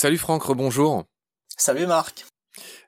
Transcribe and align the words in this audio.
Salut 0.00 0.18
Franck, 0.18 0.44
rebonjour. 0.44 1.06
Salut 1.48 1.88
Marc. 1.88 2.24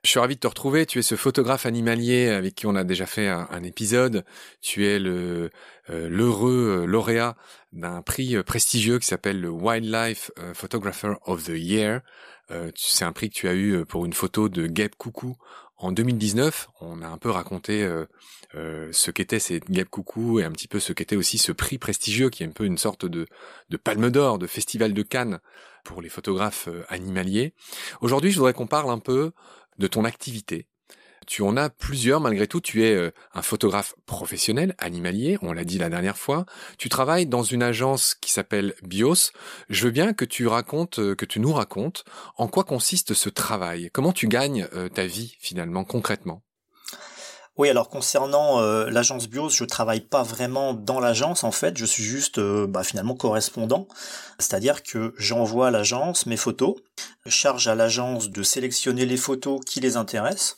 Je 0.01 0.09
suis 0.09 0.19
ravi 0.19 0.35
de 0.35 0.39
te 0.39 0.47
retrouver. 0.47 0.85
Tu 0.85 0.99
es 0.99 1.01
ce 1.01 1.15
photographe 1.15 1.65
animalier 1.65 2.29
avec 2.29 2.55
qui 2.55 2.67
on 2.67 2.75
a 2.75 2.85
déjà 2.85 3.05
fait 3.05 3.27
un, 3.27 3.63
épisode. 3.63 4.23
Tu 4.61 4.87
es 4.87 4.97
le 4.97 5.49
euh, 5.89 6.07
l'heureux 6.07 6.83
euh, 6.83 6.85
lauréat 6.85 7.35
d'un 7.73 8.01
prix 8.01 8.37
euh, 8.37 8.43
prestigieux 8.43 8.97
qui 8.97 9.07
s'appelle 9.07 9.41
le 9.41 9.49
Wildlife 9.49 10.31
Photographer 10.53 11.15
of 11.25 11.43
the 11.43 11.57
Year. 11.57 11.99
c'est 12.75 13.03
un 13.03 13.11
prix 13.11 13.29
que 13.29 13.35
tu 13.35 13.49
as 13.49 13.55
eu 13.55 13.83
pour 13.85 14.05
une 14.05 14.13
photo 14.13 14.47
de 14.47 14.67
Gabe 14.67 14.95
Coucou 14.97 15.35
en 15.83 15.91
2019. 15.91 16.69
On 16.81 17.01
a 17.01 17.07
un 17.07 17.17
peu 17.17 17.29
raconté 17.29 17.87
ce 18.53 19.11
qu'était 19.11 19.39
ces 19.39 19.59
Gabe 19.69 19.87
Coucou 19.87 20.39
et 20.39 20.43
un 20.43 20.51
petit 20.51 20.67
peu 20.67 20.79
ce 20.79 20.93
qu'était 20.93 21.15
aussi 21.15 21.37
ce 21.37 21.51
prix 21.51 21.77
prestigieux 21.77 22.29
qui 22.29 22.43
est 22.43 22.47
un 22.47 22.51
peu 22.51 22.65
une 22.65 22.77
sorte 22.77 23.05
de, 23.05 23.25
de 23.69 23.77
palme 23.77 24.09
d'or, 24.09 24.39
de 24.39 24.47
festival 24.47 24.93
de 24.93 25.01
Cannes 25.01 25.39
pour 25.83 26.01
les 26.01 26.09
photographes 26.09 26.69
animaliers. 26.89 27.53
Aujourd'hui, 28.01 28.31
je 28.31 28.37
voudrais 28.37 28.53
qu'on 28.53 28.67
parle 28.67 28.91
un 28.91 28.99
peu 28.99 29.31
de 29.77 29.87
ton 29.87 30.05
activité. 30.05 30.67
Tu 31.27 31.43
en 31.43 31.55
as 31.55 31.69
plusieurs 31.69 32.19
malgré 32.19 32.47
tout. 32.47 32.61
Tu 32.61 32.83
es 32.83 32.95
euh, 32.95 33.11
un 33.33 33.41
photographe 33.41 33.95
professionnel, 34.05 34.75
animalier, 34.77 35.37
on 35.41 35.53
l'a 35.53 35.63
dit 35.63 35.77
la 35.77 35.89
dernière 35.89 36.17
fois. 36.17 36.45
Tu 36.77 36.89
travailles 36.89 37.27
dans 37.27 37.43
une 37.43 37.63
agence 37.63 38.15
qui 38.15 38.31
s'appelle 38.31 38.73
Bios. 38.83 39.31
Je 39.69 39.85
veux 39.85 39.91
bien 39.91 40.13
que 40.13 40.25
tu 40.25 40.47
racontes, 40.47 40.99
euh, 40.99 41.15
que 41.15 41.25
tu 41.25 41.39
nous 41.39 41.53
racontes 41.53 42.03
en 42.37 42.47
quoi 42.47 42.63
consiste 42.63 43.13
ce 43.13 43.29
travail. 43.29 43.89
Comment 43.93 44.13
tu 44.13 44.27
gagnes 44.27 44.67
euh, 44.73 44.89
ta 44.89 45.05
vie 45.05 45.35
finalement, 45.39 45.83
concrètement? 45.83 46.43
Oui, 47.61 47.69
alors 47.69 47.89
concernant 47.89 48.59
euh, 48.59 48.89
l'agence 48.89 49.29
Bios, 49.29 49.49
je 49.49 49.65
travaille 49.65 50.01
pas 50.01 50.23
vraiment 50.23 50.73
dans 50.73 50.99
l'agence 50.99 51.43
en 51.43 51.51
fait, 51.51 51.77
je 51.77 51.85
suis 51.85 52.01
juste 52.03 52.39
euh, 52.39 52.65
bah, 52.65 52.83
finalement 52.83 53.13
correspondant, 53.13 53.87
c'est-à-dire 54.39 54.81
que 54.81 55.13
j'envoie 55.19 55.67
à 55.67 55.71
l'agence 55.71 56.25
mes 56.25 56.37
photos, 56.37 56.73
charge 57.27 57.67
à 57.67 57.75
l'agence 57.75 58.31
de 58.31 58.41
sélectionner 58.41 59.05
les 59.05 59.15
photos 59.15 59.59
qui 59.63 59.79
les 59.79 59.95
intéressent. 59.95 60.55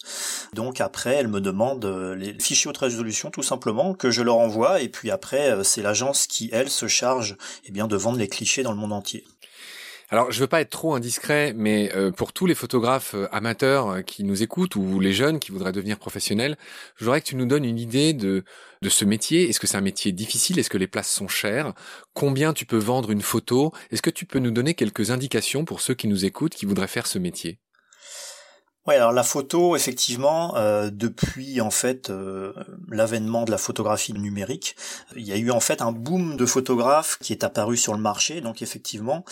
Donc 0.54 0.80
après, 0.80 1.16
elle 1.16 1.28
me 1.28 1.42
demande 1.42 1.84
euh, 1.84 2.16
les 2.16 2.40
fichiers 2.40 2.70
haute 2.70 2.78
résolution 2.78 3.32
tout 3.32 3.44
simplement 3.44 3.94
que 3.94 4.10
je 4.10 4.22
leur 4.22 4.38
envoie 4.38 4.80
et 4.80 4.88
puis 4.88 5.12
après 5.12 5.62
c'est 5.66 5.82
l'agence 5.82 6.26
qui 6.26 6.50
elle 6.54 6.70
se 6.70 6.88
charge 6.88 7.36
eh 7.66 7.74
bien 7.74 7.88
de 7.88 7.98
vendre 7.98 8.18
les 8.18 8.30
clichés 8.30 8.64
dans 8.64 8.72
le 8.72 8.78
monde 8.78 8.94
entier. 8.94 9.26
Alors, 10.14 10.32
je 10.32 10.40
veux 10.40 10.48
pas 10.48 10.62
être 10.62 10.70
trop 10.70 10.94
indiscret, 10.94 11.54
mais 11.56 11.92
euh, 11.96 12.12
pour 12.12 12.34
tous 12.34 12.46
les 12.46 12.54
photographes 12.54 13.16
euh, 13.16 13.28
amateurs 13.32 13.90
euh, 13.90 14.02
qui 14.04 14.24
nous 14.24 14.44
écoutent 14.44 14.76
ou 14.76 15.00
les 15.00 15.12
jeunes 15.12 15.40
qui 15.40 15.52
voudraient 15.52 15.72
devenir 15.72 15.98
professionnels, 15.98 16.56
je 16.98 17.04
voudrais 17.04 17.20
que 17.20 17.26
tu 17.26 17.36
nous 17.36 17.48
donnes 17.48 17.66
une 17.66 17.80
idée 17.80 18.14
de 18.14 18.44
de 18.84 18.90
ce 18.90 19.06
métier. 19.06 19.50
Est-ce 19.50 19.60
que 19.60 19.66
c'est 19.66 19.78
un 19.78 19.82
métier 19.82 20.12
difficile? 20.12 20.60
Est-ce 20.60 20.70
que 20.70 20.78
les 20.78 20.86
places 20.86 21.10
sont 21.12 21.28
chères? 21.28 21.74
Combien 22.14 22.54
tu 22.54 22.68
peux 22.68 22.78
vendre 22.78 23.10
une 23.10 23.24
photo? 23.24 23.74
Est-ce 23.90 24.04
que 24.04 24.12
tu 24.12 24.28
peux 24.28 24.38
nous 24.38 24.52
donner 24.52 24.76
quelques 24.76 25.10
indications 25.10 25.66
pour 25.66 25.82
ceux 25.82 25.96
qui 25.96 26.08
nous 26.08 26.26
écoutent 26.26 26.54
qui 26.54 26.68
voudraient 26.68 26.88
faire 26.88 27.08
ce 27.08 27.18
métier? 27.18 27.58
Ouais, 28.86 28.96
alors 28.96 29.14
la 29.14 29.24
photo, 29.24 29.78
effectivement, 29.78 30.58
euh, 30.58 30.90
depuis 30.92 31.62
en 31.62 31.72
fait 31.72 32.10
euh, 32.10 32.52
l'avènement 32.90 33.46
de 33.46 33.52
la 33.52 33.58
photographie 33.58 34.12
numérique, 34.12 34.76
il 35.16 35.26
y 35.26 35.32
a 35.32 35.38
eu 35.38 35.52
en 35.52 35.62
fait 35.62 35.82
un 35.82 35.94
boom 35.94 36.36
de 36.36 36.46
photographes 36.46 37.18
qui 37.22 37.32
est 37.32 37.46
apparu 37.46 37.78
sur 37.78 37.94
le 37.94 38.00
marché. 38.00 38.42
Donc 38.42 38.62
effectivement, 38.62 39.24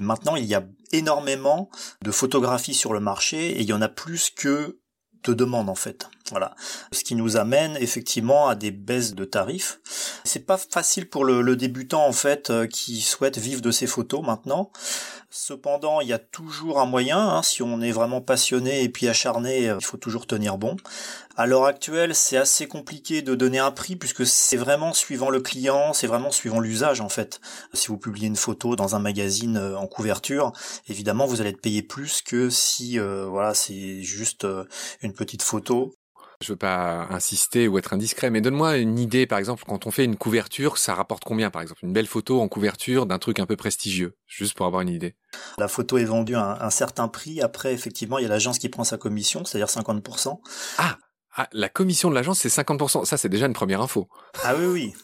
maintenant 0.00 0.36
il 0.36 0.44
y 0.44 0.54
a 0.54 0.64
énormément 0.92 1.70
de 2.02 2.12
photographies 2.12 2.74
sur 2.74 2.92
le 2.92 3.00
marché 3.00 3.50
et 3.50 3.62
il 3.62 3.68
y 3.68 3.72
en 3.72 3.82
a 3.82 3.88
plus 3.88 4.30
que 4.30 4.78
de 5.24 5.34
demandes 5.34 5.68
en 5.68 5.74
fait. 5.74 6.08
Voilà. 6.30 6.54
Ce 6.92 7.04
qui 7.04 7.14
nous 7.14 7.36
amène 7.36 7.76
effectivement 7.76 8.48
à 8.48 8.54
des 8.54 8.70
baisses 8.70 9.14
de 9.14 9.24
tarifs. 9.24 9.80
C'est 10.24 10.46
pas 10.46 10.58
facile 10.58 11.08
pour 11.08 11.24
le, 11.24 11.56
débutant 11.56 12.06
en 12.06 12.12
fait 12.12 12.50
euh, 12.50 12.66
qui 12.66 13.00
souhaite 13.00 13.38
vivre 13.38 13.60
de 13.60 13.70
ses 13.70 13.86
photos 13.86 14.22
maintenant. 14.24 14.70
Cependant, 15.32 16.00
il 16.00 16.08
y 16.08 16.12
a 16.12 16.18
toujours 16.18 16.80
un 16.80 16.86
moyen, 16.86 17.18
hein, 17.18 17.42
si 17.42 17.62
on 17.62 17.80
est 17.80 17.92
vraiment 17.92 18.20
passionné 18.20 18.82
et 18.82 18.88
puis 18.88 19.08
acharné, 19.08 19.68
euh, 19.68 19.76
il 19.80 19.84
faut 19.84 19.96
toujours 19.96 20.26
tenir 20.26 20.58
bon. 20.58 20.76
À 21.36 21.46
l'heure 21.46 21.64
actuelle, 21.64 22.14
c'est 22.14 22.36
assez 22.36 22.66
compliqué 22.66 23.22
de 23.22 23.34
donner 23.34 23.58
un 23.58 23.70
prix 23.70 23.96
puisque 23.96 24.26
c'est 24.26 24.56
vraiment 24.56 24.92
suivant 24.92 25.30
le 25.30 25.40
client, 25.40 25.92
c'est 25.92 26.08
vraiment 26.08 26.30
suivant 26.30 26.60
l'usage 26.60 27.00
en 27.00 27.08
fait. 27.08 27.40
Si 27.72 27.88
vous 27.88 27.98
publiez 27.98 28.26
une 28.26 28.36
photo 28.36 28.76
dans 28.76 28.96
un 28.96 28.98
magazine 28.98 29.56
euh, 29.56 29.76
en 29.76 29.86
couverture, 29.86 30.52
évidemment 30.88 31.26
vous 31.26 31.40
allez 31.40 31.50
être 31.50 31.60
payé 31.62 31.82
plus 31.82 32.22
que 32.22 32.50
si 32.50 32.98
voilà 32.98 33.54
c'est 33.54 34.02
juste 34.02 34.46
une 35.02 35.12
petite 35.12 35.42
photo 35.42 35.94
je 36.42 36.52
veux 36.52 36.56
pas 36.56 37.06
insister 37.10 37.68
ou 37.68 37.78
être 37.78 37.92
indiscret, 37.92 38.30
mais 38.30 38.40
donne-moi 38.40 38.78
une 38.78 38.98
idée, 38.98 39.26
par 39.26 39.38
exemple, 39.38 39.64
quand 39.66 39.86
on 39.86 39.90
fait 39.90 40.04
une 40.04 40.16
couverture, 40.16 40.78
ça 40.78 40.94
rapporte 40.94 41.22
combien, 41.24 41.50
par 41.50 41.60
exemple, 41.60 41.84
une 41.84 41.92
belle 41.92 42.06
photo 42.06 42.40
en 42.40 42.48
couverture 42.48 43.04
d'un 43.04 43.18
truc 43.18 43.38
un 43.40 43.46
peu 43.46 43.56
prestigieux, 43.56 44.16
juste 44.26 44.54
pour 44.54 44.64
avoir 44.64 44.80
une 44.80 44.88
idée. 44.88 45.16
La 45.58 45.68
photo 45.68 45.98
est 45.98 46.04
vendue 46.04 46.36
à 46.36 46.64
un, 46.64 46.70
certain 46.70 47.08
prix. 47.08 47.42
Après, 47.42 47.74
effectivement, 47.74 48.18
il 48.18 48.22
y 48.22 48.26
a 48.26 48.30
l'agence 48.30 48.58
qui 48.58 48.70
prend 48.70 48.84
sa 48.84 48.96
commission, 48.96 49.44
c'est-à-dire 49.44 49.68
50%. 49.68 50.40
Ah, 50.78 50.96
ah, 51.36 51.46
la 51.52 51.68
commission 51.68 52.08
de 52.08 52.14
l'agence, 52.14 52.38
c'est 52.40 52.48
50%. 52.48 53.04
Ça, 53.04 53.18
c'est 53.18 53.28
déjà 53.28 53.46
une 53.46 53.52
première 53.52 53.82
info. 53.82 54.08
Ah 54.42 54.54
oui, 54.56 54.64
oui. 54.64 54.94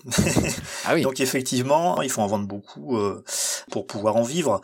ah 0.86 0.94
oui. 0.94 1.03
Donc 1.03 1.20
effectivement, 1.20 2.00
il 2.00 2.10
faut 2.10 2.22
en 2.22 2.26
vendre 2.26 2.47
beaucoup 2.47 2.97
euh, 2.97 3.22
pour 3.70 3.86
pouvoir 3.86 4.16
en 4.16 4.22
vivre. 4.22 4.62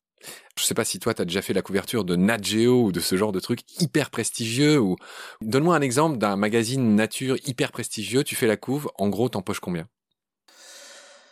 Je 0.59 0.65
sais 0.65 0.75
pas 0.75 0.85
si 0.85 0.99
toi, 0.99 1.15
tu 1.15 1.23
as 1.23 1.25
déjà 1.25 1.43
fait 1.43 1.53
la 1.55 1.63
couverture 1.63 2.05
de 2.05 2.17
Nat 2.17 2.43
Geo 2.43 2.85
ou 2.85 2.93
de 2.93 3.01
ce 3.01 3.17
genre 3.17 3.33
de 3.33 3.41
truc 3.41 3.61
hyper 3.81 4.11
prestigieux. 4.11 4.79
Ou 4.79 4.97
Donne-moi 5.41 5.75
un 5.77 5.81
exemple 5.81 6.19
d'un 6.19 6.37
magazine 6.37 6.95
nature 6.95 7.37
hyper 7.47 7.73
prestigieux, 7.73 8.25
tu 8.25 8.37
fais 8.37 8.47
la 8.47 8.57
couve, 8.57 8.91
en 8.99 9.09
gros, 9.09 9.29
t'empoches 9.29 9.61
combien? 9.61 9.89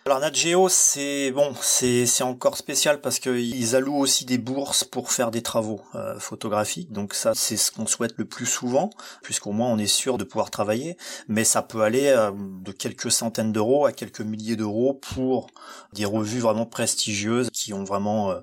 Alors 0.07 0.21
Nat 0.21 0.33
Geo, 0.33 0.71
c'est 0.71 1.31
bon, 1.31 1.55
c'est 1.61 2.23
encore 2.23 2.57
spécial 2.57 3.03
parce 3.03 3.19
qu'ils 3.19 3.77
allouent 3.77 3.99
aussi 3.99 4.25
des 4.25 4.39
bourses 4.39 4.83
pour 4.83 5.13
faire 5.13 5.31
des 5.31 5.43
travaux 5.43 5.83
euh, 5.95 6.19
photographiques. 6.19 6.91
Donc 6.91 7.13
ça, 7.13 7.33
c'est 7.35 7.59
ce 7.59 7.71
qu'on 7.71 7.87
souhaite 7.87 8.15
le 8.17 8.25
plus 8.25 8.47
souvent, 8.47 8.89
puisqu'au 9.23 9.53
moins 9.53 9.69
on 9.69 9.77
est 9.77 9.87
sûr 9.87 10.17
de 10.17 10.25
pouvoir 10.25 10.51
travailler. 10.51 10.97
Mais 11.29 11.45
ça 11.45 11.61
peut 11.61 11.83
aller 11.83 12.07
euh, 12.07 12.33
de 12.35 12.73
quelques 12.73 13.13
centaines 13.13 13.53
d'euros 13.53 13.85
à 13.85 13.93
quelques 13.93 14.23
milliers 14.23 14.57
d'euros 14.57 14.95
pour 14.95 15.49
des 15.93 16.07
revues 16.07 16.41
vraiment 16.41 16.67
prestigieuses 16.67 17.51
qui 17.53 17.75
ont 17.75 17.85
vraiment 17.85 18.31
euh, 18.31 18.41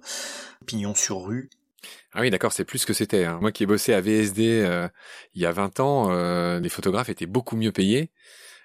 pignon 0.67 0.94
sur 0.94 1.25
rue. 1.25 1.50
Ah 2.13 2.22
oui, 2.22 2.29
d'accord, 2.29 2.53
c'est 2.53 2.66
plus 2.66 2.85
que 2.85 2.94
c'était. 2.94 3.25
Hein. 3.25 3.40
Moi 3.41 3.51
qui 3.51 3.63
ai 3.63 3.66
bossé 3.66 3.94
à 3.94 4.01
VSD 4.01 4.90
il 5.34 5.41
y 5.41 5.46
a 5.46 5.51
20 5.51 5.79
ans, 5.79 6.59
les 6.59 6.69
photographes 6.69 7.09
étaient 7.09 7.25
beaucoup 7.25 7.56
mieux 7.56 7.72
payés. 7.72 8.12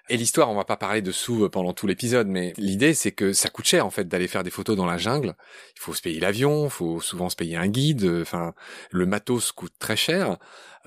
Et 0.09 0.17
l'histoire, 0.17 0.49
on 0.49 0.55
va 0.55 0.65
pas 0.65 0.75
parler 0.75 1.01
de 1.01 1.11
sous 1.11 1.47
pendant 1.49 1.71
tout 1.73 1.87
l'épisode, 1.87 2.27
mais 2.27 2.53
l'idée 2.57 2.93
c'est 2.93 3.11
que 3.11 3.31
ça 3.31 3.49
coûte 3.49 3.65
cher 3.65 3.85
en 3.85 3.89
fait 3.89 4.07
d'aller 4.07 4.27
faire 4.27 4.43
des 4.43 4.49
photos 4.49 4.75
dans 4.75 4.85
la 4.85 4.97
jungle. 4.97 5.35
Il 5.77 5.79
faut 5.79 5.93
se 5.93 6.01
payer 6.01 6.19
l'avion, 6.19 6.65
il 6.65 6.71
faut 6.71 6.99
souvent 6.99 7.29
se 7.29 7.35
payer 7.35 7.55
un 7.55 7.67
guide. 7.67 8.05
Enfin, 8.21 8.53
le 8.91 9.05
matos 9.05 9.51
coûte 9.53 9.73
très 9.79 9.95
cher. 9.95 10.37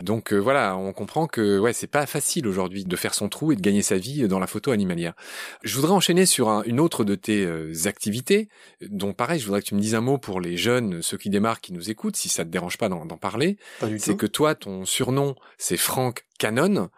Donc 0.02 0.32
euh, 0.32 0.38
voilà, 0.38 0.76
on 0.76 0.92
comprend 0.92 1.26
que 1.26 1.58
ouais, 1.58 1.72
c'est 1.72 1.86
pas 1.86 2.04
facile 2.04 2.46
aujourd'hui 2.46 2.84
de 2.84 2.96
faire 2.96 3.14
son 3.14 3.30
trou 3.30 3.52
et 3.52 3.56
de 3.56 3.62
gagner 3.62 3.80
sa 3.80 3.96
vie 3.96 4.28
dans 4.28 4.38
la 4.38 4.46
photo 4.46 4.70
animalière. 4.70 5.14
Je 5.62 5.74
voudrais 5.74 5.92
enchaîner 5.92 6.26
sur 6.26 6.50
une 6.66 6.80
autre 6.80 7.04
de 7.04 7.14
tes 7.14 7.46
euh, 7.46 7.72
activités, 7.86 8.50
dont 8.82 9.14
pareil, 9.14 9.40
je 9.40 9.46
voudrais 9.46 9.62
que 9.62 9.66
tu 9.66 9.74
me 9.74 9.80
dises 9.80 9.94
un 9.94 10.02
mot 10.02 10.18
pour 10.18 10.40
les 10.40 10.58
jeunes, 10.58 11.00
ceux 11.00 11.16
qui 11.16 11.30
démarrent, 11.30 11.62
qui 11.62 11.72
nous 11.72 11.90
écoutent, 11.90 12.16
si 12.16 12.28
ça 12.28 12.44
te 12.44 12.50
dérange 12.50 12.76
pas 12.76 12.90
d'en 12.90 13.06
parler. 13.16 13.56
C'est 13.98 14.16
que 14.16 14.26
toi, 14.26 14.54
ton 14.54 14.84
surnom, 14.84 15.34
c'est 15.56 15.78
Frank 15.78 16.24
Cannon. 16.38 16.90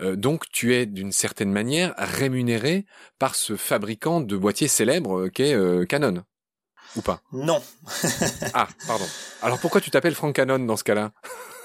Euh, 0.00 0.16
donc 0.16 0.44
tu 0.50 0.74
es 0.74 0.86
d'une 0.86 1.12
certaine 1.12 1.50
manière 1.50 1.94
rémunéré 1.96 2.86
par 3.18 3.34
ce 3.34 3.56
fabricant 3.56 4.20
de 4.20 4.36
boîtiers 4.36 4.68
célèbre 4.68 5.20
euh, 5.20 5.28
qu'est 5.28 5.54
euh, 5.54 5.84
Canon. 5.84 6.22
Ou 6.96 7.02
pas? 7.02 7.20
Non. 7.32 7.62
ah, 8.54 8.68
pardon. 8.86 9.06
Alors 9.42 9.58
pourquoi 9.58 9.80
tu 9.80 9.90
t'appelles 9.90 10.14
Frank 10.14 10.34
Canon 10.34 10.58
dans 10.60 10.76
ce 10.76 10.84
cas-là? 10.84 11.12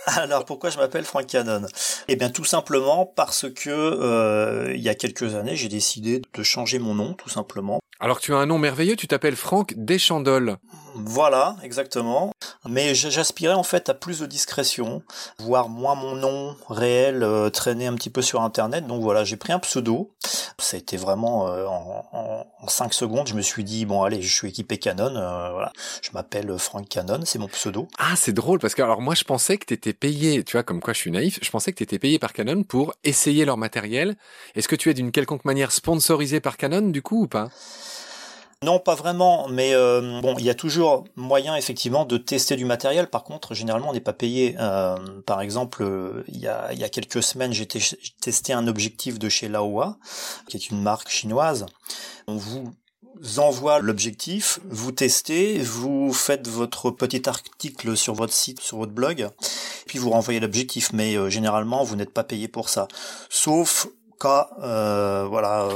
Alors 0.08 0.46
pourquoi 0.46 0.70
je 0.72 0.78
m'appelle 0.78 1.06
Frank 1.06 1.28
Cannon 1.28 1.66
Eh 2.08 2.16
bien 2.16 2.30
tout 2.30 2.44
simplement 2.44 3.06
parce 3.06 3.46
que 3.50 4.74
il 4.74 4.82
y 4.82 4.90
a 4.90 4.96
quelques 4.96 5.36
années 5.36 5.56
j'ai 5.56 5.70
décidé 5.70 6.22
de 6.34 6.44
changer 6.44 6.80
mon 6.80 6.96
nom 6.96 7.14
tout 7.14 7.30
simplement. 7.30 7.80
Alors 8.00 8.20
tu 8.20 8.34
as 8.34 8.38
un 8.38 8.48
nom 8.48 8.58
merveilleux, 8.58 8.96
tu 8.96 9.08
t'appelles 9.08 9.36
Franck 9.36 9.76
Deschandoles. 9.78 10.58
Voilà, 10.96 11.56
exactement. 11.64 12.32
Mais 12.68 12.94
j'aspirais 12.94 13.54
en 13.54 13.64
fait 13.64 13.90
à 13.90 13.94
plus 13.94 14.20
de 14.20 14.26
discrétion, 14.26 15.02
voir 15.40 15.68
moins 15.68 15.96
mon 15.96 16.16
nom 16.16 16.56
réel 16.70 17.24
euh, 17.24 17.50
traîner 17.50 17.88
un 17.88 17.96
petit 17.96 18.10
peu 18.10 18.22
sur 18.22 18.42
Internet. 18.42 18.86
Donc 18.86 19.02
voilà, 19.02 19.24
j'ai 19.24 19.38
pris 19.38 19.52
un 19.52 19.60
pseudo. 19.60 20.12
Ça 20.60 20.78
a 20.78 20.80
été 20.80 20.96
vraiment 20.96 21.48
euh, 21.48 21.66
en, 21.66 22.46
en, 22.62 22.68
5 22.68 22.94
secondes. 22.94 23.28
Je 23.28 23.34
me 23.34 23.42
suis 23.42 23.64
dit 23.64 23.86
bon 23.86 24.04
allez, 24.04 24.22
je 24.22 24.32
suis 24.32 24.50
équipé 24.50 24.78
Canon. 24.78 25.16
Euh, 25.16 25.50
voilà, 25.52 25.72
je 26.04 26.12
m'appelle 26.14 26.56
Frank 26.60 26.88
Canon, 26.88 27.22
c'est 27.26 27.40
mon 27.40 27.48
pseudo. 27.48 27.88
Ah 27.98 28.14
c'est 28.16 28.34
drôle 28.34 28.60
parce 28.60 28.76
que 28.76 28.84
alors 28.84 29.02
moi 29.02 29.16
je 29.16 29.24
pensais 29.24 29.58
que 29.58 29.66
t'étais 29.66 29.94
payé, 29.94 30.44
tu 30.44 30.54
vois 30.54 30.64
comme 30.64 30.82
quoi 30.82 30.94
je 30.94 31.00
suis 31.00 31.12
naïf. 31.12 31.40
Je 31.42 31.50
pensais 31.50 31.72
que 31.72 31.78
t'étais 31.78 32.00
payé 32.00 32.20
par 32.20 32.32
Canon 32.32 32.64
pour 32.64 32.94
essayer 33.04 33.44
leur 33.44 33.58
matériel. 33.58 34.16
Est-ce 34.56 34.68
que 34.68 34.76
tu 34.76 34.92
es 34.92 34.94
d'une 34.94 35.12
quelconque 35.12 35.46
manière 35.46 35.72
sponsorisé 35.72 36.40
par 36.40 36.58
Canon 36.58 36.90
du 36.90 37.02
coup 37.02 37.24
ou 37.24 37.28
pas? 37.28 37.50
Non, 38.64 38.78
pas 38.78 38.94
vraiment, 38.94 39.48
mais 39.48 39.74
euh, 39.74 40.22
bon, 40.22 40.36
il 40.38 40.46
y 40.46 40.50
a 40.50 40.54
toujours 40.54 41.06
moyen 41.16 41.56
effectivement 41.56 42.06
de 42.06 42.18
tester 42.18 42.56
du 42.56 42.66
matériel. 42.66 43.10
Par 43.10 43.24
contre, 43.24 43.56
généralement, 43.56 43.90
on 43.90 43.94
n'est 43.94 44.00
pas 44.02 44.14
payé. 44.14 44.56
Euh, 44.60 44.98
par 45.26 45.42
exemple, 45.42 45.84
il 46.28 46.38
y 46.38 46.48
a, 46.48 46.72
il 46.72 46.80
y 46.80 46.84
a 46.84 46.90
quelques 46.90 47.24
semaines, 47.24 47.54
j'ai 47.54 47.66
testé 47.66 48.54
un 48.54 48.68
objectif 48.68 49.18
de 49.18 49.30
chez 49.30 49.48
Laowa, 49.48 49.98
qui 50.48 50.58
est 50.58 50.70
une 50.70 50.82
marque 50.82 51.10
chinoise. 51.10 51.66
On 52.28 52.36
vous 52.36 52.72
envoie 53.38 53.80
l'objectif, 53.80 54.60
vous 54.66 54.92
testez, 54.92 55.58
vous 55.60 56.14
faites 56.14 56.48
votre 56.48 56.92
petit 56.92 57.28
article 57.28 57.98
sur 57.98 58.14
votre 58.14 58.34
site, 58.34 58.60
sur 58.60 58.78
votre 58.78 58.92
blog, 58.92 59.30
puis 59.88 60.00
vous 60.00 60.12
renvoyez 60.12 60.40
l'objectif. 60.40 60.94
Mais 60.94 61.16
euh, 61.16 61.30
généralement, 61.30 61.84
vous 61.84 61.96
n'êtes 61.96 62.14
pas 62.14 62.24
payé 62.24 62.48
pour 62.48 62.70
ça, 62.70 62.88
sauf 63.30 63.88
cas, 64.20 64.50
euh, 64.62 65.26
voilà. 65.28 65.68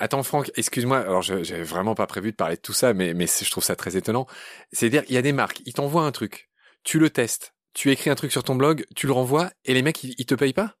Euh. 0.00 0.04
Attends 0.04 0.22
Franck, 0.22 0.50
excuse-moi, 0.56 0.98
alors 0.98 1.22
j'avais 1.22 1.62
vraiment 1.62 1.94
pas 1.94 2.06
prévu 2.06 2.30
de 2.30 2.36
parler 2.36 2.56
de 2.56 2.60
tout 2.60 2.72
ça, 2.72 2.94
mais, 2.94 3.14
mais 3.14 3.26
je 3.26 3.50
trouve 3.50 3.64
ça 3.64 3.76
très 3.76 3.96
étonnant. 3.96 4.26
C'est-à-dire, 4.72 5.02
il 5.08 5.14
y 5.14 5.18
a 5.18 5.22
des 5.22 5.32
marques, 5.32 5.60
ils 5.66 5.74
t'envoient 5.74 6.04
un 6.04 6.12
truc, 6.12 6.48
tu 6.84 6.98
le 6.98 7.10
testes, 7.10 7.54
tu 7.74 7.90
écris 7.90 8.10
un 8.10 8.14
truc 8.14 8.32
sur 8.32 8.44
ton 8.44 8.54
blog, 8.54 8.84
tu 8.94 9.06
le 9.06 9.12
renvoies, 9.12 9.50
et 9.64 9.74
les 9.74 9.82
mecs, 9.82 10.02
ils, 10.04 10.14
ils 10.18 10.26
te 10.26 10.34
payent 10.34 10.52
pas? 10.52 10.74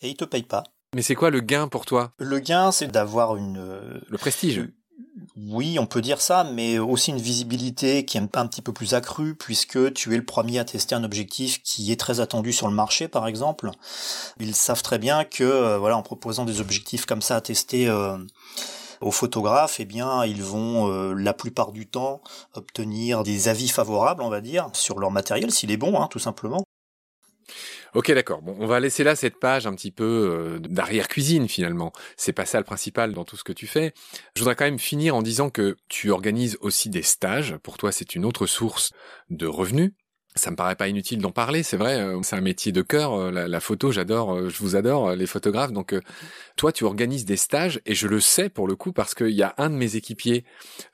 Et 0.00 0.08
ils 0.08 0.16
te 0.16 0.24
payent 0.24 0.42
pas. 0.42 0.64
Mais 0.94 1.02
c'est 1.02 1.14
quoi 1.14 1.30
le 1.30 1.40
gain 1.40 1.68
pour 1.68 1.86
toi? 1.86 2.12
Le 2.18 2.40
gain, 2.40 2.72
c'est 2.72 2.88
d'avoir 2.88 3.36
une... 3.36 4.02
Le 4.08 4.18
prestige 4.18 4.68
oui, 5.36 5.78
on 5.78 5.86
peut 5.86 6.00
dire 6.00 6.20
ça, 6.20 6.44
mais 6.44 6.78
aussi 6.78 7.10
une 7.10 7.18
visibilité 7.18 8.04
qui 8.04 8.18
est 8.18 8.36
un 8.36 8.46
petit 8.46 8.62
peu 8.62 8.72
plus 8.72 8.94
accrue 8.94 9.34
puisque 9.34 9.92
tu 9.94 10.12
es 10.12 10.16
le 10.16 10.24
premier 10.24 10.58
à 10.58 10.64
tester 10.64 10.94
un 10.94 11.04
objectif 11.04 11.62
qui 11.62 11.92
est 11.92 11.98
très 11.98 12.20
attendu 12.20 12.52
sur 12.52 12.68
le 12.68 12.74
marché, 12.74 13.08
par 13.08 13.26
exemple. 13.26 13.70
Ils 14.38 14.54
savent 14.54 14.82
très 14.82 14.98
bien 14.98 15.24
que, 15.24 15.44
euh, 15.44 15.78
voilà, 15.78 15.96
en 15.96 16.02
proposant 16.02 16.44
des 16.44 16.60
objectifs 16.60 17.06
comme 17.06 17.22
ça 17.22 17.36
à 17.36 17.40
tester 17.40 17.88
euh, 17.88 18.18
aux 19.00 19.10
photographes, 19.12 19.80
eh 19.80 19.84
bien, 19.84 20.24
ils 20.24 20.42
vont 20.42 20.90
euh, 20.90 21.14
la 21.14 21.32
plupart 21.32 21.72
du 21.72 21.86
temps 21.86 22.20
obtenir 22.54 23.22
des 23.22 23.48
avis 23.48 23.68
favorables, 23.68 24.22
on 24.22 24.30
va 24.30 24.40
dire, 24.40 24.68
sur 24.74 24.98
leur 24.98 25.10
matériel, 25.10 25.50
s'il 25.50 25.70
est 25.70 25.76
bon, 25.76 26.00
hein, 26.00 26.08
tout 26.10 26.18
simplement. 26.18 26.64
Ok, 27.94 28.12
d'accord. 28.12 28.42
Bon, 28.42 28.56
on 28.58 28.66
va 28.66 28.78
laisser 28.80 29.02
là 29.02 29.16
cette 29.16 29.38
page 29.40 29.66
un 29.66 29.74
petit 29.74 29.90
peu 29.90 30.04
euh, 30.04 30.58
d'arrière-cuisine 30.60 31.48
finalement. 31.48 31.92
C'est 32.16 32.32
pas 32.32 32.46
ça 32.46 32.58
le 32.58 32.64
principal 32.64 33.12
dans 33.12 33.24
tout 33.24 33.36
ce 33.36 33.44
que 33.44 33.52
tu 33.52 33.66
fais. 33.66 33.92
Je 34.34 34.40
voudrais 34.40 34.54
quand 34.54 34.64
même 34.64 34.78
finir 34.78 35.16
en 35.16 35.22
disant 35.22 35.50
que 35.50 35.76
tu 35.88 36.10
organises 36.10 36.56
aussi 36.60 36.88
des 36.88 37.02
stages. 37.02 37.56
Pour 37.58 37.78
toi, 37.78 37.90
c'est 37.90 38.14
une 38.14 38.24
autre 38.24 38.46
source 38.46 38.92
de 39.28 39.46
revenus 39.46 39.92
ça 40.40 40.50
me 40.50 40.56
paraît 40.56 40.74
pas 40.74 40.88
inutile 40.88 41.20
d'en 41.20 41.30
parler, 41.30 41.62
c'est 41.62 41.76
vrai, 41.76 42.00
euh, 42.00 42.20
c'est 42.22 42.36
un 42.36 42.40
métier 42.40 42.72
de 42.72 42.82
cœur, 42.82 43.14
euh, 43.14 43.30
la, 43.30 43.60
photo, 43.60 43.92
j'adore, 43.92 44.34
euh, 44.34 44.48
je 44.48 44.58
vous 44.58 44.74
adore, 44.74 45.14
les 45.14 45.26
photographes. 45.26 45.72
Donc, 45.72 45.94
toi, 46.56 46.72
tu 46.72 46.84
organises 46.84 47.24
des 47.24 47.36
stages, 47.36 47.80
et 47.86 47.94
je 47.94 48.08
le 48.08 48.20
sais 48.20 48.48
pour 48.48 48.66
le 48.66 48.74
coup, 48.74 48.92
parce 48.92 49.14
qu'il 49.14 49.30
y 49.30 49.42
a 49.42 49.54
un 49.58 49.70
de 49.70 49.74
mes 49.74 49.96
équipiers 49.96 50.44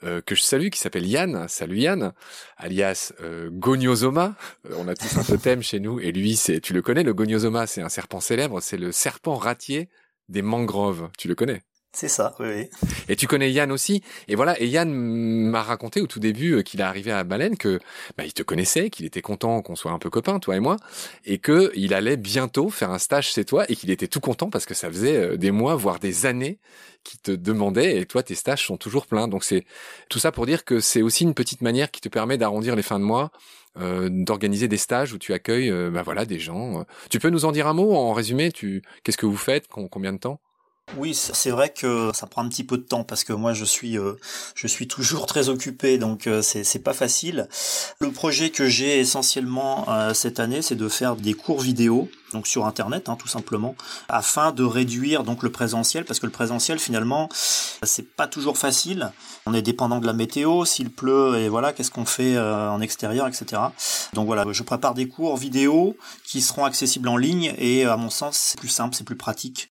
que 0.03 0.35
je 0.35 0.43
salue, 0.43 0.69
qui 0.69 0.79
s'appelle 0.79 1.07
Yann, 1.07 1.47
salut 1.49 1.79
Yann, 1.79 2.13
alias 2.57 3.13
Goniosoma. 3.51 4.35
On 4.77 4.89
a 4.89 4.95
tous 4.95 5.17
un 5.17 5.23
totem 5.23 5.63
chez 5.63 5.81
nous, 5.81 6.01
et 6.01 6.13
lui, 6.13 6.37
c'est, 6.37 6.61
tu 6.61 6.73
le 6.73 6.83
connais, 6.83 7.03
le 7.03 7.15
Goniosoma, 7.15 7.67
c'est 7.67 7.83
un 7.83 7.89
serpent 7.89 8.21
célèbre, 8.21 8.61
c'est 8.61 8.77
le 8.77 8.93
serpent 8.93 9.37
ratier 9.37 9.89
des 10.29 10.43
mangroves. 10.43 11.09
Tu 11.19 11.29
le 11.29 11.35
connais? 11.35 11.63
C'est 11.93 12.09
ça, 12.09 12.35
oui, 12.41 12.69
Et 13.09 13.17
tu 13.17 13.27
connais 13.27 13.51
Yann 13.51 13.73
aussi. 13.73 14.03
Et 14.29 14.35
voilà, 14.35 14.61
et 14.61 14.67
Yann 14.67 14.93
m'a 14.93 15.63
raconté 15.63 16.03
au 16.03 16.07
tout 16.07 16.21
début 16.21 16.53
euh, 16.57 16.63
qu'il 16.63 16.81
est 16.81 16.83
arrivé 16.83 17.11
à 17.11 17.25
Baleine 17.25 17.57
que 17.57 17.81
bah, 18.19 18.27
il 18.27 18.35
te 18.35 18.43
connaissait, 18.43 18.91
qu'il 18.91 19.07
était 19.07 19.23
content 19.23 19.63
qu'on 19.63 19.77
soit 19.77 19.93
un 19.93 19.99
peu 19.99 20.11
copains, 20.11 20.39
toi 20.39 20.57
et 20.57 20.61
moi, 20.61 20.77
et 21.25 21.39
que 21.39 21.73
il 21.75 21.95
allait 21.95 22.19
bientôt 22.19 22.69
faire 22.69 22.91
un 22.91 22.99
stage 22.99 23.33
chez 23.33 23.47
toi 23.47 23.65
et 23.71 23.77
qu'il 23.77 23.91
était 23.91 24.09
tout 24.09 24.21
content 24.21 24.51
parce 24.51 24.67
que 24.67 24.75
ça 24.75 24.91
faisait 24.91 25.17
euh, 25.17 25.37
des 25.39 25.51
mois, 25.51 25.75
voire 25.75 25.99
des 25.99 26.27
années 26.27 26.59
qu'il 27.03 27.19
te 27.21 27.31
demandait 27.31 27.97
et 27.99 28.05
toi 28.05 28.23
tes 28.23 28.35
stages 28.35 28.67
sont 28.67 28.77
toujours 28.77 29.07
pleins. 29.07 29.27
Donc 29.27 29.43
c'est 29.43 29.65
tout 30.11 30.19
ça 30.19 30.33
pour 30.33 30.45
dire 30.45 30.67
que 30.67 30.81
c'est 30.81 31.01
aussi 31.01 31.25
une 31.25 31.35
petite 31.35 31.63
manière 31.63 31.91
qui 31.91 32.03
te 32.03 32.11
permet 32.11 32.37
d'arrondir 32.37 32.77
les 32.77 32.83
fins 32.83 32.99
de 32.99 33.05
mois. 33.05 33.31
Euh, 33.79 34.09
d'organiser 34.11 34.69
des 34.69 34.79
stages 34.79 35.13
où 35.13 35.19
tu 35.19 35.35
accueilles 35.35 35.71
bah 35.91 36.03
voilà 36.03 36.25
des 36.25 36.39
gens. 36.39 36.87
Tu 37.11 37.19
peux 37.19 37.29
nous 37.29 37.45
en 37.45 37.53
dire 37.53 37.67
un 37.67 37.75
mot 37.75 37.95
en 37.95 38.15
résumé? 38.15 38.51
Tu 38.51 38.83
qu'est-ce 39.05 39.19
que 39.19 39.27
vous 39.27 39.37
faites? 39.37 39.67
Combien 39.69 40.15
de 40.15 40.19
temps? 40.19 40.41
Oui, 40.97 41.15
c'est 41.15 41.51
vrai 41.51 41.71
que 41.71 42.11
ça 42.15 42.27
prend 42.27 42.45
un 42.45 42.49
petit 42.49 42.63
peu 42.63 42.79
de 42.79 42.83
temps 42.83 43.03
parce 43.03 43.25
que 43.25 43.33
moi 43.33 43.53
je 43.53 43.65
suis 43.65 43.99
euh, 43.99 44.15
je 44.55 44.69
suis 44.69 44.87
toujours 44.87 45.27
très 45.27 45.49
occupé 45.49 45.99
donc 45.99 46.27
euh, 46.27 46.43
c'est 46.43 46.79
pas 46.79 46.95
facile. 46.95 47.49
Le 47.99 48.13
projet 48.13 48.51
que 48.51 48.69
j'ai 48.69 49.01
essentiellement 49.01 49.85
euh, 49.89 50.15
cette 50.15 50.39
année, 50.39 50.63
c'est 50.63 50.77
de 50.77 50.89
faire 50.89 51.17
des 51.17 51.35
cours 51.35 51.61
vidéo 51.61 52.09
donc 52.33 52.47
sur 52.47 52.67
internet 52.67 53.09
hein, 53.09 53.17
tout 53.17 53.29
simplement 53.29 53.75
afin 54.09 54.53
de 54.53 54.63
réduire 54.63 55.23
donc 55.23 55.43
le 55.43 55.51
présentiel 55.51 56.05
parce 56.05 56.19
que 56.19 56.27
le 56.27 56.33
présentiel 56.33 56.79
finalement 56.79 57.29
c'est 57.83 58.15
pas 58.15 58.29
toujours 58.29 58.57
facile. 58.57 59.13
On 59.45 59.55
est 59.55 59.63
dépendant 59.63 59.99
de 59.99 60.07
la 60.07 60.13
météo, 60.13 60.65
s'il 60.65 60.91
pleut 60.91 61.37
et 61.37 61.49
voilà 61.49 61.73
qu'est-ce 61.73 61.91
qu'on 61.91 62.07
fait 62.07 62.39
en 62.39 62.81
extérieur 62.81 63.27
etc. 63.27 63.61
Donc 64.15 64.27
voilà, 64.27 64.45
je 64.51 64.63
prépare 64.63 64.95
des 64.95 65.09
cours 65.09 65.37
vidéo 65.37 65.97
qui 66.25 66.41
seront 66.41 66.65
accessibles 66.65 67.09
en 67.09 67.17
ligne 67.17 67.55
et 67.59 67.85
à 67.85 67.97
mon 67.97 68.11
sens 68.11 68.39
c'est 68.39 68.59
plus 68.59 68.69
simple, 68.69 68.95
c'est 68.95 69.05
plus 69.05 69.17
pratique 69.17 69.76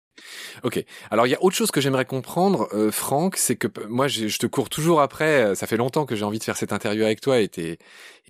Ok. 0.63 0.85
Alors 1.11 1.27
il 1.27 1.31
y 1.31 1.35
a 1.35 1.43
autre 1.43 1.57
chose 1.57 1.71
que 1.71 1.81
j'aimerais 1.81 2.05
comprendre, 2.05 2.69
euh, 2.73 2.91
Franck, 2.91 3.37
c'est 3.37 3.57
que 3.57 3.69
moi 3.89 4.09
je, 4.09 4.39
te 4.39 4.47
cours 4.47 4.69
toujours 4.69 5.01
après. 5.01 5.45
Euh, 5.45 5.55
ça 5.55 5.67
fait 5.67 5.77
longtemps 5.77 6.07
que 6.07 6.17
j'ai 6.17 6.25
envie 6.25 6.39
de 6.39 6.45
faire 6.45 6.57
cette 6.57 6.73
interview 6.73 7.05
avec 7.05 7.21
toi 7.21 7.41
et 7.41 7.51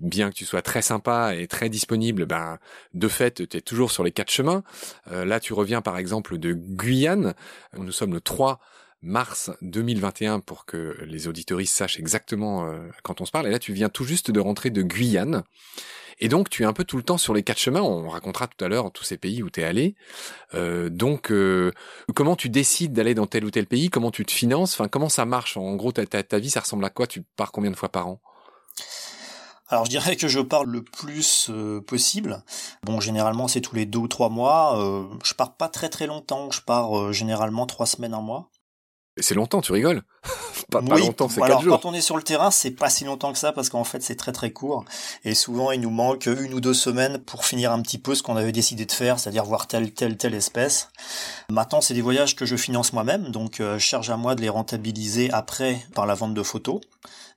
bien 0.01 0.31
que 0.31 0.35
tu 0.35 0.45
sois 0.45 0.63
très 0.63 0.83
sympa 0.83 1.35
et 1.35 1.47
très 1.47 1.69
disponible. 1.69 2.27
Ben 2.27 2.59
de 2.95 3.09
fait, 3.09 3.49
tu 3.49 3.57
es 3.57 3.61
toujours 3.61 3.91
sur 3.91 4.05
les 4.05 4.13
quatre 4.13 4.31
chemins. 4.31 4.63
Euh, 5.11 5.25
là, 5.25 5.41
tu 5.41 5.53
reviens 5.53 5.83
par 5.83 5.99
exemple 5.99 6.39
de 6.39 6.53
Guyane. 6.53 7.35
Nous 7.77 7.93
sommes 7.93 8.13
le 8.13 8.21
3 8.21 8.61
mars 9.03 9.51
2021 9.63 10.41
pour 10.41 10.65
que 10.65 10.97
les 11.07 11.29
auditoristes 11.29 11.75
sachent 11.75 11.99
exactement 11.99 12.69
quand 13.03 13.21
on 13.21 13.25
se 13.25 13.31
parle. 13.31 13.47
Et 13.47 13.51
là, 13.51 13.59
tu 13.59 13.73
viens 13.73 13.89
tout 13.89 14.05
juste 14.05 14.31
de 14.31 14.41
rentrer 14.41 14.71
de 14.71 14.83
Guyane. 14.83 15.45
Et 16.21 16.29
donc, 16.29 16.51
tu 16.51 16.63
es 16.63 16.67
un 16.67 16.73
peu 16.73 16.85
tout 16.85 16.97
le 16.97 17.03
temps 17.03 17.19
sur 17.19 17.33
les 17.33 17.43
quatre 17.43 17.59
chemins. 17.59 17.81
On 17.81 18.09
racontera 18.09 18.49
tout 18.49 18.65
à 18.65 18.69
l'heure 18.69 18.91
tous 18.91 19.05
ces 19.05 19.17
pays 19.17 19.43
où 19.43 19.51
tu 19.51 19.61
es 19.61 19.65
allé. 19.65 19.95
Euh, 20.55 20.89
donc, 20.89 21.31
euh, 21.31 21.73
comment 22.15 22.35
tu 22.35 22.49
décides 22.49 22.93
d'aller 22.93 23.15
dans 23.15 23.27
tel 23.27 23.45
ou 23.45 23.51
tel 23.51 23.67
pays? 23.67 23.89
Comment 23.89 24.11
tu 24.11 24.25
te 24.25 24.33
finances? 24.33 24.75
Enfin, 24.75 24.89
comment 24.89 25.09
ça 25.09 25.25
marche? 25.25 25.57
En 25.57 25.77
gros, 25.77 25.93
ta, 25.93 26.05
ta, 26.07 26.39
vie, 26.39 26.51
ça 26.51 26.61
ressemble 26.61 26.85
à 26.85 26.91
quoi? 26.91 27.07
Tu 27.07 27.23
pars 27.37 27.53
combien 27.53 27.71
de 27.71 27.77
fois 27.77 27.89
par 27.89 28.09
an? 28.09 28.21
Alors 29.71 29.85
je 29.85 29.91
dirais 29.91 30.17
que 30.17 30.29
je 30.29 30.41
pars 30.41 30.65
le 30.65 30.83
plus 30.83 31.51
euh, 31.51 31.83
possible. 31.83 32.43
Bon, 32.85 33.01
généralement 33.01 33.49
c'est 33.49 33.61
tous 33.61 33.75
les 33.75 33.85
deux 33.85 33.99
ou 33.99 34.09
trois 34.09 34.31
mois. 34.31 34.83
Euh, 34.83 35.05
je 35.23 35.35
pars 35.35 35.57
pas 35.57 35.69
très 35.69 35.91
très 35.91 36.07
longtemps. 36.07 36.51
Je 36.51 36.63
pars 36.63 37.13
généralement 37.13 37.67
trois 37.67 37.85
semaines, 37.85 38.15
un 38.15 38.23
mois. 38.23 38.49
C'est 39.21 39.35
longtemps, 39.35 39.61
tu 39.61 39.73
rigoles 39.73 40.03
pas, 40.71 40.83
pas 40.83 40.99
longtemps, 40.99 41.29
c'est 41.29 41.43
alors, 41.43 41.63
jours. 41.63 41.81
Quand 41.81 41.89
on 41.89 41.95
est 41.95 42.01
sur 42.01 42.17
le 42.17 42.23
terrain, 42.23 42.51
c'est 42.51 42.73
pas 42.73 42.91
si 42.91 43.05
longtemps 43.05 43.33
que 43.33 43.39
ça 43.39 43.53
parce 43.53 43.71
qu'en 43.71 43.85
fait 43.85 44.03
c'est 44.03 44.17
très 44.17 44.33
très 44.33 44.51
court 44.51 44.85
et 45.25 45.35
souvent 45.35 45.71
il 45.71 45.81
nous 45.81 45.91
manque 45.91 46.27
une 46.27 46.53
ou 46.53 46.61
deux 46.61 46.75
semaines 46.75 47.19
pour 47.19 47.45
finir 47.45 47.73
un 47.73 47.81
petit 47.81 47.99
peu 47.99 48.15
ce 48.15 48.23
qu'on 48.23 48.37
avait 48.37 48.53
décidé 48.53 48.85
de 48.85 48.93
faire, 48.93 49.19
c'est-à-dire 49.19 49.45
voir 49.45 49.67
telle 49.67 49.93
telle 49.93 50.17
telle 50.17 50.35
espèce. 50.35 50.91
Maintenant, 51.51 51.81
c'est 51.81 51.95
des 51.95 52.03
voyages 52.03 52.37
que 52.37 52.45
je 52.45 52.57
finance 52.57 52.93
moi-même, 52.93 53.31
donc 53.31 53.61
euh, 53.61 53.79
charge 53.79 54.11
à 54.11 54.17
moi 54.17 54.35
de 54.35 54.43
les 54.43 54.49
rentabiliser 54.49 55.31
après 55.33 55.79
par 55.95 56.07
la 56.07 56.15
vente 56.15 56.35
de 56.35 56.43
photos. 56.43 56.81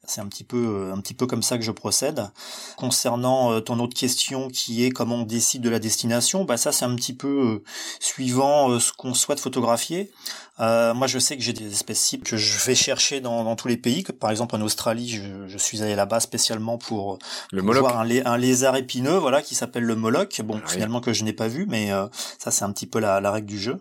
C'est 0.06 0.20
un 0.20 0.28
petit 0.28 0.44
peu 0.44 0.58
euh, 0.58 0.94
un 0.94 1.00
petit 1.00 1.14
peu 1.14 1.28
comme 1.28 1.44
ça 1.44 1.58
que 1.58 1.64
je 1.64 1.72
procède. 1.72 2.28
Concernant 2.76 3.54
euh, 3.54 3.60
ton 3.60 3.80
autre 3.80 3.96
question 3.96 4.50
qui 4.50 4.84
est 4.84 4.90
comment 4.90 5.18
on 5.18 5.24
décide 5.24 5.62
de 5.62 5.70
la 5.70 5.78
destination, 5.78 6.44
bah 6.44 6.58
ça 6.58 6.72
c'est 6.72 6.86
un 6.86 6.96
petit 6.96 7.14
peu 7.14 7.28
euh, 7.28 7.64
suivant 8.00 8.80
ce 8.80 8.92
qu'on 8.94 9.14
souhaite 9.14 9.40
photographier. 9.40 10.12
moi 10.58 11.06
je 11.06 11.20
sais 11.20 11.38
que 11.38 11.44
j'ai 11.44 11.54
des 11.54 11.72
espèces 11.72 12.00
cibles 12.00 12.24
que 12.24 12.36
je 12.36 12.66
vais 12.66 12.74
chercher 12.74 13.22
dans, 13.22 13.44
dans 13.44 13.56
tous 13.56 13.68
les 13.68 13.78
pays. 13.78 14.04
Que, 14.04 14.12
par 14.12 14.32
exemple 14.32 14.56
en 14.56 14.62
Australie, 14.62 15.08
je, 15.08 15.48
je 15.48 15.58
suis 15.60 15.84
allé 15.84 15.96
là-bas 15.96 16.20
spécialement 16.20 16.80
pour, 16.80 17.20
le 17.52 17.62
voir 17.62 18.00
un, 18.00 18.10
un, 18.10 18.38
lézard 18.38 18.76
épineux, 18.76 19.18
voilà, 19.18 19.44
qui 19.44 19.54
s'appelle 19.54 19.84
le 19.84 19.96
moloch. 19.96 20.42
Bon, 20.42 20.60
ah 20.64 20.68
finalement 20.68 21.00
que 21.00 21.14
je 21.14 21.24
n'ai 21.24 21.34
pas 21.34 21.48
vu, 21.48 21.68
mais 21.68 21.92
ça 22.40 22.50
c'est 22.50 22.66
un 22.66 22.72
petit 22.72 22.88
peu 22.88 23.00
la, 23.00 23.22
la 23.22 23.32
règle 23.32 23.48
du 23.48 23.60
jeu. 23.60 23.80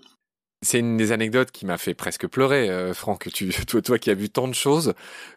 C'est 0.62 0.78
une 0.78 0.98
des 0.98 1.10
anecdotes 1.10 1.52
qui 1.52 1.64
m'a 1.64 1.78
fait 1.78 1.94
presque 1.94 2.26
pleurer, 2.26 2.68
euh, 2.68 2.92
Franck. 2.92 3.30
Tu, 3.32 3.48
toi, 3.66 3.98
qui 3.98 4.10
as 4.10 4.14
vu 4.14 4.28
tant 4.28 4.46
de 4.46 4.54
choses, 4.54 4.92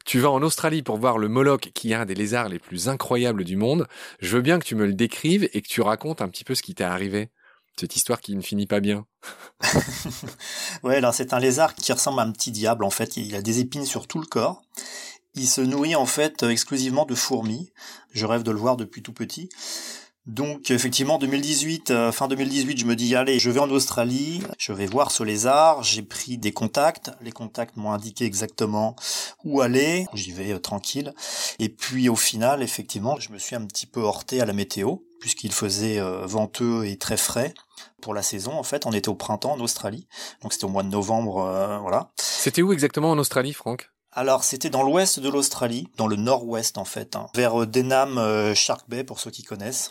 tu 0.06 0.20
vas 0.20 0.30
en 0.30 0.42
Australie 0.42 0.84
pour 0.84 0.98
voir 0.98 1.18
le 1.18 1.30
Moloch, 1.30 1.72
qui 1.74 1.92
est 1.92 1.96
un 1.96 2.06
des 2.06 2.16
lézards 2.16 2.50
les 2.50 2.60
plus 2.60 2.90
incroyables 2.90 3.46
du 3.46 3.56
monde. 3.56 3.88
Je 4.20 4.36
veux 4.36 4.42
bien 4.42 4.60
que 4.60 4.66
tu 4.66 4.76
me 4.76 4.86
le 4.86 4.94
décrives 4.94 5.50
et 5.54 5.62
que 5.62 5.68
tu 5.68 5.82
racontes 5.82 6.22
un 6.22 6.28
petit 6.28 6.44
peu 6.44 6.56
ce 6.56 6.62
qui 6.62 6.76
t'est 6.76 6.84
arrivé. 6.84 7.30
Cette 7.80 7.96
histoire 7.96 8.20
qui 8.20 8.36
ne 8.36 8.42
finit 8.42 8.68
pas 8.68 8.82
bien. 8.82 9.06
ouais, 10.84 10.98
alors 10.98 11.14
c'est 11.14 11.34
un 11.34 11.40
lézard 11.40 11.74
qui 11.74 11.92
ressemble 11.92 12.20
à 12.20 12.24
un 12.24 12.32
petit 12.32 12.52
diable 12.52 12.84
en 12.84 12.90
fait. 12.90 13.16
Il 13.18 13.34
a 13.36 13.42
des 13.42 13.62
épines 13.62 13.86
sur 13.86 14.08
tout 14.08 14.20
le 14.20 14.28
corps. 14.28 14.62
Il 15.36 15.48
se 15.48 15.62
nourrit 15.62 15.96
en 15.96 16.06
fait 16.06 16.44
exclusivement 16.44 17.06
de 17.06 17.16
fourmis. 17.16 17.72
Je 18.12 18.26
rêve 18.26 18.44
de 18.44 18.52
le 18.52 18.58
voir 18.58 18.78
depuis 18.78 19.02
tout 19.02 19.14
petit. 19.14 19.50
Donc 20.26 20.72
effectivement 20.72 21.18
2018, 21.18 21.92
euh, 21.92 22.12
fin 22.14 22.30
2018, 22.30 22.78
je 22.78 22.86
me 22.86 22.96
dis 22.96 23.14
allez, 23.14 23.40
je 23.40 23.50
vais 23.50 23.60
en 23.60 23.70
Australie, 23.70 24.42
je 24.58 24.72
vais 24.72 24.86
voir 24.86 25.12
ce 25.12 25.22
lézard, 25.22 25.84
j'ai 25.84 26.02
pris 26.02 26.38
des 26.38 26.54
contacts, 26.54 27.12
les 27.20 27.34
contacts 27.34 27.76
m'ont 27.76 27.92
indiqué 27.92 28.24
exactement 28.24 28.96
où 29.44 29.60
aller, 29.60 30.06
j'y 30.14 30.32
vais 30.32 30.54
euh, 30.54 30.60
tranquille. 30.60 31.14
Et 31.60 31.68
puis 31.68 32.08
au 32.08 32.16
final, 32.16 32.64
effectivement, 32.64 33.20
je 33.20 33.34
me 33.34 33.38
suis 33.38 33.58
un 33.58 33.66
petit 33.66 33.86
peu 33.86 34.02
heurté 34.02 34.40
à 34.40 34.46
la 34.46 34.54
météo 34.54 34.98
puisqu'il 35.20 35.52
faisait 35.52 36.00
euh, 36.00 36.26
venteux 36.26 36.86
et 36.86 36.98
très 36.98 37.18
frais 37.18 37.54
pour 38.02 38.14
la 38.14 38.22
saison 38.22 38.54
en 38.54 38.64
fait, 38.64 38.86
on 38.86 38.94
était 38.94 39.10
au 39.10 39.16
printemps 39.16 39.54
en 39.54 39.60
Australie. 39.60 40.08
Donc 40.42 40.54
c'était 40.54 40.66
au 40.66 40.70
mois 40.70 40.84
de 40.84 40.90
novembre 40.90 41.80
voilà. 41.82 42.12
C'était 42.18 42.62
où 42.62 42.72
exactement 42.72 43.12
en 43.12 43.18
Australie, 43.18 43.52
Franck? 43.52 43.93
Alors 44.16 44.44
c'était 44.44 44.70
dans 44.70 44.84
l'ouest 44.84 45.20
de 45.20 45.30
l'Australie, 45.30 45.88
dans 45.98 46.08
le 46.08 46.16
nord-ouest 46.16 46.78
en 46.78 46.86
fait, 46.86 47.16
hein, 47.16 47.28
vers 47.36 47.64
euh, 47.64 47.66
Denham 47.66 48.18
euh, 48.18 48.54
Shark 48.54 48.88
Bay 48.88 49.04
pour 49.04 49.20
ceux 49.20 49.32
qui 49.32 49.44
connaissent. 49.44 49.90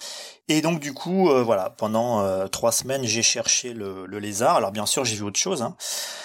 Et 0.48 0.60
donc 0.60 0.80
du 0.80 0.92
coup, 0.92 1.30
euh, 1.30 1.42
voilà, 1.42 1.70
pendant 1.70 2.48
trois 2.48 2.72
semaines, 2.72 3.04
j'ai 3.04 3.22
cherché 3.22 3.72
le, 3.72 4.06
lézard. 4.18 4.56
Alors 4.56 4.72
bien 4.72 4.86
sûr, 4.86 5.04
j'ai 5.04 5.16
vu 5.16 5.22
autre 5.22 5.38
chose, 5.38 5.62
hein, 5.62 5.76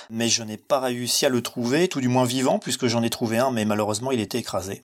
mais 0.09 0.27
je 0.27 0.43
n'ai 0.43 0.57
pas 0.57 0.79
réussi 0.79 1.25
à 1.25 1.29
le 1.29 1.41
trouver, 1.41 1.87
tout 1.87 2.01
du 2.01 2.07
moins 2.07 2.25
vivant, 2.25 2.59
puisque 2.59 2.87
j'en 2.87 3.03
ai 3.03 3.09
trouvé 3.09 3.37
un, 3.37 3.51
mais 3.51 3.65
malheureusement, 3.65 4.11
il 4.11 4.19
était 4.19 4.39
écrasé. 4.39 4.83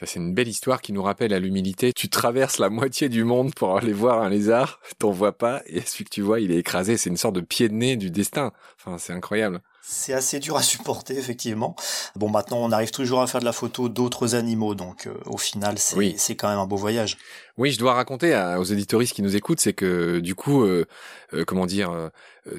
Ça, 0.00 0.06
c'est 0.06 0.18
une 0.18 0.34
belle 0.34 0.48
histoire 0.48 0.80
qui 0.80 0.92
nous 0.92 1.02
rappelle 1.02 1.34
à 1.34 1.38
l'humilité. 1.38 1.92
Tu 1.92 2.08
traverses 2.08 2.58
la 2.58 2.70
moitié 2.70 3.08
du 3.08 3.24
monde 3.24 3.54
pour 3.54 3.76
aller 3.76 3.92
voir 3.92 4.22
un 4.22 4.30
lézard, 4.30 4.80
t'en 4.98 5.10
vois 5.10 5.36
pas, 5.36 5.62
et 5.66 5.80
celui 5.82 6.04
que 6.04 6.10
tu 6.10 6.22
vois, 6.22 6.40
il 6.40 6.50
est 6.50 6.58
écrasé. 6.58 6.96
C'est 6.96 7.10
une 7.10 7.16
sorte 7.16 7.34
de 7.34 7.40
pied 7.40 7.68
de 7.68 7.74
nez 7.74 7.96
du 7.96 8.10
destin. 8.10 8.52
Enfin, 8.78 8.98
c'est 8.98 9.12
incroyable. 9.12 9.60
C'est 9.84 10.12
assez 10.12 10.38
dur 10.38 10.56
à 10.56 10.62
supporter, 10.62 11.18
effectivement. 11.18 11.74
Bon, 12.14 12.30
maintenant, 12.30 12.58
on 12.58 12.70
arrive 12.70 12.92
toujours 12.92 13.20
à 13.20 13.26
faire 13.26 13.40
de 13.40 13.44
la 13.44 13.52
photo 13.52 13.88
d'autres 13.88 14.36
animaux, 14.36 14.76
donc 14.76 15.06
euh, 15.06 15.14
au 15.26 15.38
final, 15.38 15.76
c'est 15.78 16.16
c'est 16.16 16.36
quand 16.36 16.48
même 16.48 16.58
un 16.58 16.66
beau 16.66 16.76
voyage. 16.76 17.18
Oui, 17.58 17.70
je 17.70 17.78
dois 17.78 17.92
raconter 17.92 18.34
aux 18.58 18.64
éditoristes 18.64 19.14
qui 19.14 19.20
nous 19.20 19.36
écoutent, 19.36 19.60
c'est 19.60 19.74
que 19.74 20.20
du 20.20 20.34
coup, 20.34 20.62
euh, 20.62 20.86
euh, 21.34 21.44
comment 21.44 21.66
dire, 21.66 21.90
euh, 21.90 22.08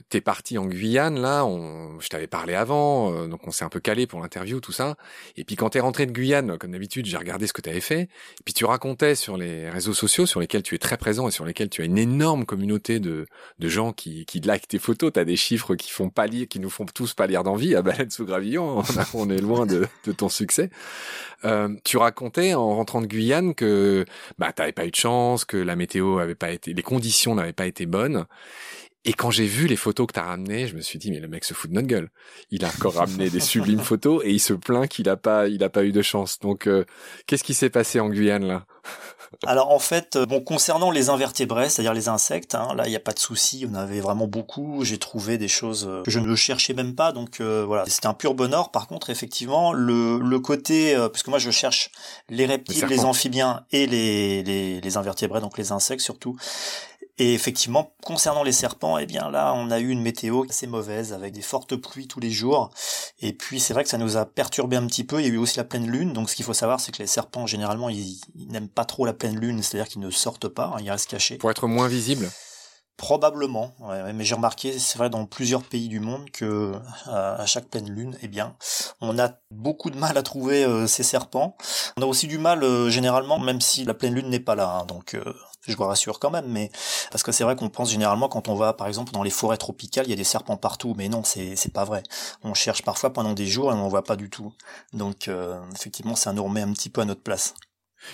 t'es 0.10 0.22
parti 0.22 0.60
en 0.60 0.68
Guyane 0.68 1.20
là, 1.20 1.46
on, 1.46 2.00
je 2.00 2.10
t'avais 2.10 2.28
parlé 2.28 2.54
avant, 2.54 3.28
donc 3.28 3.48
on 3.48 3.52
s'est 3.52 3.66
un 3.66 3.70
peu 3.70 3.80
calé 3.80 4.06
pour 4.06 4.22
l'interview, 4.22 4.60
tout 4.60 4.72
ça. 4.72 4.96
Et 5.36 5.44
puis 5.46 5.56
quand 5.56 5.72
t'es 5.72 5.80
rentré 5.80 6.06
de 6.06 6.12
Guyane, 6.12 6.60
comme 6.60 6.72
d'habitude, 6.72 7.08
j'ai 7.08 7.18
regardé 7.18 7.48
ce 7.48 7.54
que 7.54 7.62
t'avais 7.62 7.82
fait. 7.82 8.02
Et 8.02 8.44
puis 8.46 8.54
tu 8.54 8.66
racontais 8.66 9.16
sur 9.16 9.36
les 9.36 9.68
réseaux 9.68 9.96
sociaux, 9.96 10.28
sur 10.28 10.40
lesquels 10.40 10.64
tu 10.64 10.76
es 10.76 10.78
très 10.78 10.98
présent 10.98 11.28
et 11.28 11.32
sur 11.32 11.44
lesquels 11.44 11.70
tu 11.70 11.82
as 11.82 11.86
une 11.86 11.98
énorme 11.98 12.46
communauté 12.46 13.00
de, 13.00 13.26
de 13.58 13.68
gens 13.68 13.94
qui, 13.94 14.26
qui 14.26 14.42
like 14.42 14.68
tes 14.68 14.80
photos. 14.80 15.12
T'as 15.12 15.26
des 15.26 15.38
chiffres 15.38 15.76
qui 15.76 15.90
font 15.90 16.10
pâlir, 16.10 16.48
qui 16.48 16.60
nous 16.60 16.70
font 16.70 16.86
tous 16.86 17.13
pâlir 17.16 17.44
d'envie 17.44 17.76
à 17.76 17.82
Baleine 17.82 18.10
sous 18.10 18.26
Gravillon. 18.26 18.84
on 19.14 19.30
est 19.30 19.42
loin 19.42 19.66
de, 19.66 19.88
ton 20.16 20.30
succès. 20.30 20.70
tu 21.84 21.98
racontais 21.98 22.54
en 22.54 22.76
rentrant 22.76 23.02
de 23.02 23.08
Guyane 23.08 23.56
que 23.56 24.06
bah 24.38 24.52
t'avais 24.54 24.72
pas 24.72 24.86
eu 24.86 24.92
de 24.92 24.96
chance, 24.96 25.46
que 25.46 25.58
la 25.58 25.76
météo 25.76 26.20
avait 26.20 26.36
pas 26.36 26.52
été, 26.52 26.74
les 26.74 26.84
conditions 26.84 27.36
n'avaient 27.36 27.54
pas 27.54 27.66
été 27.66 27.86
bonnes. 27.86 28.26
Et 29.06 29.14
quand 29.14 29.32
j'ai 29.32 29.46
vu 29.46 29.68
les 29.68 29.76
photos 29.76 30.08
que 30.08 30.14
t'as 30.14 30.24
ramenées, 30.24 30.68
je 30.68 30.76
me 30.76 30.82
suis 30.82 30.98
dit 30.98 31.12
mais 31.12 31.20
le 31.20 31.28
mec 31.28 31.44
se 31.44 31.54
fout 31.54 31.70
de 31.70 31.76
notre 31.76 31.88
gueule. 31.88 32.10
Il 32.52 32.64
a 32.64 32.70
encore 32.70 32.96
ramené 32.96 33.30
des 33.30 33.40
sublimes 33.40 33.80
photos 33.82 34.22
et 34.24 34.32
il 34.32 34.40
se 34.40 34.54
plaint 34.54 34.88
qu'il 34.88 35.10
a 35.10 35.18
pas, 35.18 35.48
il 35.48 35.64
a 35.64 35.70
pas 35.70 35.84
eu 35.84 35.92
de 35.92 36.02
chance. 36.02 36.40
Donc 36.40 36.68
euh, 36.68 36.86
qu'est-ce 37.28 37.44
qui 37.44 37.54
s'est 37.54 37.70
passé 37.70 38.00
en 38.00 38.10
Guyane 38.10 38.46
là? 38.46 38.66
Alors 39.46 39.72
en 39.72 39.80
fait, 39.80 40.16
euh, 40.16 40.26
bon 40.26 40.42
concernant 40.42 40.92
les 40.92 41.10
invertébrés, 41.10 41.70
c'est-à-dire 41.70 41.94
les 41.94 42.08
insectes, 42.08 42.56
hein, 42.56 42.74
là 42.76 42.86
il 42.86 42.90
n'y 42.90 42.96
a 42.96 43.00
pas 43.00 43.12
de 43.14 43.20
souci, 43.20 43.66
on 43.70 43.76
avait 43.76 44.00
vraiment 44.00 44.28
beaucoup. 44.28 44.84
J'ai 44.84 44.98
trouvé 44.98 45.38
des 45.38 45.48
choses 45.48 45.86
euh, 45.88 46.04
que 46.04 46.12
je 46.12 46.20
ne 46.20 46.36
cherchais 46.36 46.74
même 46.74 46.96
pas, 46.96 47.12
donc 47.12 47.42
euh, 47.42 47.64
voilà, 47.66 47.86
c'était 47.88 48.08
un 48.08 48.14
pur 48.14 48.34
bonheur. 48.34 48.72
Par 48.72 48.88
contre, 48.88 49.10
effectivement, 49.10 49.74
le, 49.74 50.20
le 50.20 50.40
côté, 50.40 50.96
puisque 51.12 51.28
moi 51.28 51.40
je 51.40 51.52
cherche 51.52 51.92
les 52.30 52.46
reptiles, 52.46 52.86
les, 52.86 53.06
amphibiens 53.06 53.66
et 53.72 53.88
les, 53.88 54.44
les, 54.44 54.82
les 54.82 54.98
invertébrés, 54.98 55.42
donc 55.42 55.58
les 55.58 55.72
insectes 55.72 56.04
surtout. 56.04 56.38
Et 57.20 57.36
effectivement, 57.36 57.94
concernant 58.04 58.44
les 58.44 58.52
serpents, 58.52 58.98
eh 58.98 59.06
bien 59.06 59.30
là, 59.30 59.54
on 59.56 59.70
a 59.70 59.80
eu 59.80 59.90
une 59.90 60.02
météo 60.02 60.46
assez 60.50 60.66
mauvaise 60.66 61.14
avec 61.14 61.34
des 61.34 61.44
fortes 61.44 61.76
pluies 61.76 62.08
tous 62.08 62.20
les 62.20 62.32
jours. 62.32 62.72
Et 63.20 63.34
puis 63.34 63.60
c'est 63.60 63.74
vrai 63.74 63.84
que 63.84 63.90
ça 63.90 64.00
nous 64.00 64.18
a 64.18 64.26
perturbé 64.26 64.78
un 64.78 64.88
petit 64.88 65.04
peu. 65.04 65.22
Il 65.22 65.28
y 65.28 65.30
a 65.30 65.34
eu 65.34 65.38
aussi 65.38 65.58
la 65.58 65.64
pleine 65.64 65.90
lune. 65.90 66.14
Donc 66.14 66.30
ce 66.30 66.36
qu'il 66.36 66.46
faut 66.46 66.54
savoir, 66.54 66.80
c'est 66.80 66.92
que 66.92 67.00
les 67.00 67.08
serpents, 67.08 67.46
généralement, 67.46 67.90
ils, 67.90 68.20
n'aiment 68.36 68.68
pas 68.68 68.86
trop 68.86 69.06
la 69.06 69.14
pleine 69.14 69.40
lune, 69.40 69.62
c'est-à-dire 69.62 69.88
qu'ils 69.88 70.02
ne 70.02 70.10
sortent 70.10 70.48
pas, 70.48 70.74
hein, 70.76 70.78
ils 70.82 70.90
restent 70.90 71.10
cachés. 71.10 71.38
Pour 71.38 71.52
être 71.52 71.68
moins 71.68 71.88
visibles 71.88 72.30
Probablement, 72.98 73.74
mais 74.14 74.24
j'ai 74.24 74.36
remarqué, 74.36 74.78
c'est 74.80 74.98
vrai, 74.98 75.10
dans 75.10 75.26
plusieurs 75.26 75.64
pays 75.64 75.90
du 75.90 76.00
monde 76.00 76.30
que 76.30 76.74
à 77.08 77.46
chaque 77.46 77.68
pleine 77.68 77.90
lune, 77.90 78.18
eh 78.22 78.28
bien, 78.28 78.56
on 79.02 79.20
a 79.20 79.32
beaucoup 79.52 79.90
de 79.90 79.98
mal 79.98 80.18
à 80.18 80.24
trouver 80.24 80.64
euh, 80.64 80.88
ces 80.88 81.04
serpents. 81.04 81.58
On 81.98 82.02
a 82.02 82.06
aussi 82.06 82.28
du 82.28 82.38
mal 82.38 82.64
euh, 82.64 82.90
généralement, 82.90 83.40
même 83.40 83.62
si 83.62 83.84
la 83.84 83.94
pleine 83.94 84.14
lune 84.14 84.30
n'est 84.30 84.40
pas 84.40 84.56
là. 84.56 84.70
Hein, 84.70 84.86
donc, 84.86 85.16
euh, 85.16 85.34
je 85.68 85.76
vous 85.76 85.84
rassure 85.84 86.20
quand 86.20 86.32
même, 86.32 86.48
mais 86.48 86.72
parce 87.12 87.24
que 87.24 87.32
c'est 87.32 87.44
vrai 87.44 87.56
qu'on 87.56 87.70
pense 87.70 87.90
généralement 87.92 88.30
quand 88.30 88.48
on 88.48 88.56
va, 88.56 88.74
par 88.74 88.88
exemple, 88.88 89.12
dans 89.12 89.24
les 89.24 89.30
forêts 89.30 89.58
tropicales, 89.58 90.06
il 90.08 90.10
y 90.12 90.14
a 90.14 90.18
des 90.18 90.24
serpents 90.24 90.58
partout, 90.58 90.94
mais 90.98 91.10
non, 91.10 91.24
c'est 91.24 91.56
c'est 91.56 91.74
pas 91.74 91.86
vrai. 91.86 92.04
On 92.44 92.54
cherche 92.54 92.84
parfois 92.84 93.12
pendant 93.12 93.34
des 93.34 93.46
jours 93.48 93.72
et 93.72 93.74
on 93.74 93.78
n'en 93.78 93.90
voit 93.90 94.04
pas 94.04 94.16
du 94.16 94.30
tout. 94.30 94.54
Donc, 94.94 95.30
effectivement, 95.74 96.16
ça 96.16 96.34
nous 96.34 96.44
remet 96.44 96.62
un 96.62 96.74
petit 96.74 96.90
peu 96.90 97.02
à 97.02 97.06
notre 97.06 97.22
place. 97.24 97.54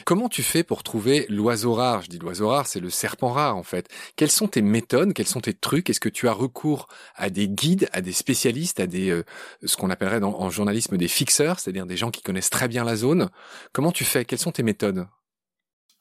Comment 0.06 0.30
tu 0.30 0.44
fais 0.44 0.64
pour 0.64 0.84
trouver 0.84 1.26
l'oiseau 1.30 1.74
rare? 1.74 2.02
Je 2.02 2.10
dis 2.10 2.20
l'oiseau 2.20 2.50
rare, 2.50 2.68
c'est 2.68 2.80
le 2.80 2.90
serpent 2.90 3.32
rare 3.32 3.56
en 3.56 3.64
fait. 3.64 3.88
Quelles 4.16 4.32
sont 4.32 4.48
tes 4.48 4.62
méthodes? 4.62 5.14
Quels 5.14 5.28
sont 5.28 5.42
tes 5.42 5.54
trucs? 5.54 5.90
Est-ce 5.90 6.00
que 6.00 6.10
tu 6.10 6.28
as 6.28 6.34
recours 6.34 6.88
à 7.16 7.30
des 7.30 7.48
guides, 7.48 7.90
à 7.92 8.02
des 8.02 8.14
spécialistes, 8.14 8.80
à 8.80 8.88
des 8.88 9.10
euh, 9.10 9.24
ce 9.64 9.78
qu'on 9.78 9.90
appellerait 9.90 10.24
en 10.24 10.50
journalisme 10.50 10.98
des 10.98 11.08
fixeurs, 11.08 11.60
c'est-à-dire 11.60 11.86
des 11.86 11.98
gens 11.98 12.12
qui 12.12 12.22
connaissent 12.22 12.50
très 12.50 12.68
bien 12.68 12.84
la 12.84 12.96
zone? 12.96 13.30
Comment 13.74 13.92
tu 13.92 14.06
fais? 14.06 14.26
Quelles 14.26 14.40
sont 14.40 14.52
tes 14.52 14.64
méthodes? 14.64 15.08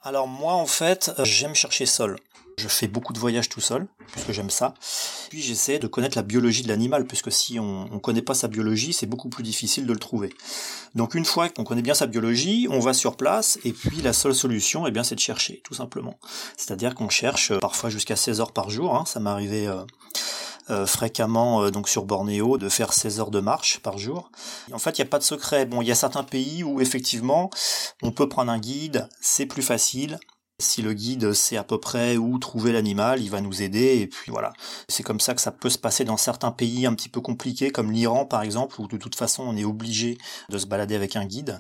Alors 0.03 0.29
moi 0.29 0.55
en 0.55 0.67
fait, 0.67 1.13
euh, 1.19 1.25
j'aime 1.25 1.55
chercher 1.55 1.87
seul. 1.87 2.17
Je 2.59 2.67
fais 2.67 2.89
beaucoup 2.89 3.13
de 3.13 3.21
voyages 3.21 3.49
tout 3.49 3.61
seul, 3.61 3.87
puisque 4.11 4.33
j'aime 4.33 4.51
ça. 4.51 4.75
Puis 5.31 5.41
j'essaie 5.41 5.79
de 5.79 5.87
connaître 5.87 6.19
la 6.19 6.25
biologie 6.25 6.65
de 6.65 6.69
l'animal, 6.69 7.07
puisque 7.07 7.31
si 7.31 7.61
on 7.61 7.89
ne 7.89 7.99
connaît 7.99 8.23
pas 8.23 8.35
sa 8.35 8.49
biologie, 8.49 8.93
c'est 8.93 9.07
beaucoup 9.07 9.29
plus 9.29 9.45
difficile 9.45 9.87
de 9.87 9.93
le 9.93 9.99
trouver. 9.99 10.35
Donc 10.97 11.15
une 11.15 11.25
fois 11.25 11.49
qu'on 11.51 11.63
connaît 11.63 11.83
bien 11.83 11.95
sa 11.95 12.07
biologie, 12.07 12.67
on 12.69 12.81
va 12.81 12.95
sur 12.95 13.17
place, 13.17 13.61
et 13.65 13.73
puis 13.73 14.03
la 14.03 14.13
seule 14.13 14.35
solution, 14.35 14.89
eh 14.89 14.91
bien, 14.91 15.05
c'est 15.05 15.15
de 15.15 15.21
chercher, 15.21 15.61
tout 15.63 15.75
simplement. 15.75 16.19
C'est-à-dire 16.57 16.97
qu'on 16.97 17.09
cherche 17.09 17.53
euh, 17.53 17.59
parfois 17.61 17.91
jusqu'à 17.91 18.17
16 18.17 18.41
heures 18.41 18.53
par 18.53 18.71
jour. 18.71 18.97
Hein. 18.97 19.05
ça 19.07 19.21
m'est 19.21 19.31
arrivé 19.31 19.69
euh, 19.69 19.85
euh, 20.71 20.87
fréquemment 20.87 21.71
donc 21.71 21.89
sur 21.89 22.05
Bornéo 22.05 22.59
de 22.59 22.69
faire 22.69 22.93
16 22.93 23.21
heures 23.21 23.31
de 23.31 23.41
marche 23.41 23.81
par 23.81 23.99
jour. 23.99 24.31
En 24.73 24.79
fait, 24.79 24.99
il 24.99 25.03
n'y 25.03 25.09
a 25.09 25.11
pas 25.11 25.19
de 25.19 25.25
secret. 25.25 25.67
Bon, 25.67 25.83
il 25.83 25.89
y 25.89 25.93
a 25.93 25.97
certains 25.97 26.25
pays 26.25 26.63
où 26.65 26.81
effectivement 26.81 27.51
on 28.03 28.11
peut 28.11 28.29
prendre 28.29 28.53
un 28.53 28.59
guide, 28.59 29.09
c'est 29.21 29.47
plus 29.47 29.63
facile, 29.63 30.19
si 30.61 30.83
le 30.83 30.93
guide 30.93 31.33
sait 31.35 31.57
à 31.57 31.63
peu 31.63 31.79
près 31.79 32.17
où 32.17 32.39
trouver 32.39 32.73
l'animal, 32.73 33.23
il 33.23 33.31
va 33.31 33.41
nous 33.41 33.63
aider 33.63 34.01
et 34.01 34.07
puis 34.09 34.33
voilà. 34.33 34.53
C'est 34.89 35.05
comme 35.05 35.21
ça 35.21 35.35
que 35.35 35.41
ça 35.41 35.53
peut 35.53 35.71
se 35.71 35.79
passer 35.79 36.05
dans 36.05 36.17
certains 36.17 36.51
pays 36.51 36.85
un 36.85 36.95
petit 36.95 37.09
peu 37.09 37.21
compliqués 37.21 37.71
comme 37.71 37.93
l'Iran 37.93 38.27
par 38.27 38.43
exemple 38.43 38.81
où 38.81 38.89
de 38.89 38.97
toute 38.97 39.15
façon 39.15 39.45
on 39.45 39.57
est 39.57 39.65
obligé 39.65 40.19
de 40.49 40.59
se 40.59 40.67
balader 40.67 40.97
avec 40.97 41.15
un 41.15 41.27
guide. 41.27 41.59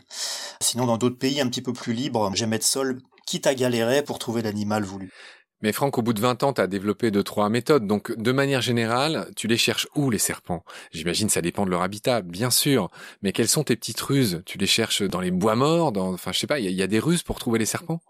Sinon 0.60 0.86
dans 0.86 0.98
d'autres 0.98 1.18
pays 1.18 1.40
un 1.40 1.46
petit 1.46 1.62
peu 1.62 1.72
plus 1.72 1.92
libres, 1.92 2.28
j'aime 2.34 2.52
être 2.52 2.64
seul 2.64 3.00
quitte 3.24 3.46
à 3.46 3.54
galérer 3.54 4.02
pour 4.02 4.18
trouver 4.18 4.42
l'animal 4.42 4.84
voulu. 4.84 5.12
Mais 5.60 5.72
Franck, 5.72 5.98
au 5.98 6.02
bout 6.02 6.12
de 6.12 6.20
20 6.20 6.42
ans, 6.44 6.52
tu 6.52 6.60
as 6.60 6.66
développé 6.66 7.10
deux, 7.10 7.24
trois 7.24 7.48
méthodes. 7.48 7.86
Donc, 7.86 8.16
de 8.16 8.32
manière 8.32 8.60
générale, 8.60 9.28
tu 9.34 9.48
les 9.48 9.56
cherches 9.56 9.88
où, 9.96 10.10
les 10.10 10.18
serpents? 10.18 10.64
J'imagine 10.92 11.28
ça 11.28 11.40
dépend 11.40 11.64
de 11.64 11.70
leur 11.70 11.82
habitat, 11.82 12.22
bien 12.22 12.50
sûr. 12.50 12.90
Mais 13.22 13.32
quelles 13.32 13.48
sont 13.48 13.64
tes 13.64 13.74
petites 13.74 14.00
ruses? 14.00 14.42
Tu 14.46 14.58
les 14.58 14.66
cherches 14.66 15.02
dans 15.02 15.20
les 15.20 15.32
bois 15.32 15.56
morts 15.56 15.90
dans... 15.90 16.12
Enfin, 16.12 16.32
je 16.32 16.38
sais 16.38 16.46
pas, 16.46 16.60
il 16.60 16.70
y, 16.70 16.82
a 16.82 16.86
des 16.86 17.00
ruses 17.00 17.22
pour 17.22 17.38
trouver 17.38 17.58
les 17.58 17.66
serpents? 17.66 18.00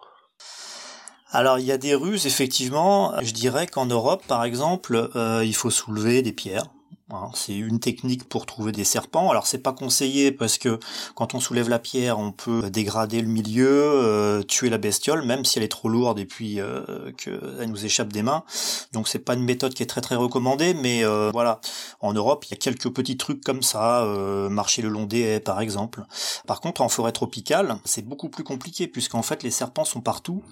Alors 1.31 1.59
il 1.59 1.67
y 1.67 1.73
a 1.73 1.77
des 1.77 1.95
ruses 1.95 2.27
effectivement. 2.27 3.13
Je 3.21 3.33
dirais 3.33 3.67
qu'en 3.67 3.85
Europe 3.85 4.23
par 4.27 4.45
exemple, 4.45 5.11
euh, 5.15 5.45
il 5.45 5.55
faut 5.55 5.69
soulever 5.69 6.23
des 6.23 6.33
pierres. 6.33 6.71
Hein, 7.11 7.31
c'est 7.33 7.57
une 7.57 7.81
technique 7.81 8.29
pour 8.29 8.45
trouver 8.45 8.71
des 8.71 8.85
serpents. 8.85 9.31
Alors 9.31 9.47
c'est 9.47 9.63
pas 9.63 9.73
conseillé 9.73 10.31
parce 10.31 10.59
que 10.59 10.79
quand 11.15 11.35
on 11.35 11.41
soulève 11.41 11.71
la 11.71 11.79
pierre, 11.79 12.19
on 12.19 12.33
peut 12.33 12.69
dégrader 12.69 13.23
le 13.23 13.29
milieu, 13.29 13.67
euh, 13.67 14.43
tuer 14.43 14.69
la 14.69 14.77
bestiole, 14.77 15.25
même 15.25 15.47
si 15.47 15.59
elle 15.59 15.65
est 15.65 15.69
trop 15.69 15.89
lourde 15.89 16.19
et 16.19 16.27
puis 16.27 16.61
euh, 16.61 17.11
qu'elle 17.13 17.71
nous 17.71 17.87
échappe 17.87 18.13
des 18.13 18.23
mains. 18.23 18.45
Donc 18.93 19.09
c'est 19.09 19.21
pas 19.21 19.33
une 19.33 19.45
méthode 19.45 19.73
qui 19.73 19.83
est 19.83 19.87
très 19.87 20.03
très 20.03 20.17
recommandée, 20.17 20.75
mais 20.75 21.03
euh, 21.03 21.31
voilà. 21.33 21.63
En 22.01 22.13
Europe, 22.13 22.45
il 22.45 22.51
y 22.51 22.55
a 22.55 22.59
quelques 22.59 22.91
petits 22.91 23.17
trucs 23.17 23.43
comme 23.43 23.63
ça, 23.63 24.03
euh, 24.03 24.51
marcher 24.51 24.83
le 24.83 24.91
long 24.91 25.05
des 25.05 25.21
haies 25.21 25.41
par 25.41 25.63
exemple. 25.63 26.05
Par 26.47 26.61
contre, 26.61 26.83
en 26.83 26.91
forêt 26.91 27.13
tropicale, 27.13 27.79
c'est 27.87 28.07
beaucoup 28.07 28.29
plus 28.29 28.45
compliqué 28.45 28.87
puisqu'en 28.87 29.23
fait 29.23 29.43
les 29.43 29.51
serpents 29.51 29.87
sont 29.87 30.03
partout. 30.03 30.43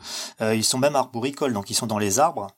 ils 0.41 0.65
sont 0.65 0.79
même 0.79 0.97
arboricoles, 0.97 1.53
donc 1.53 1.69
ils 1.69 1.75
sont 1.75 1.87
dans 1.87 1.99
les 1.99 2.19
arbres. 2.19 2.49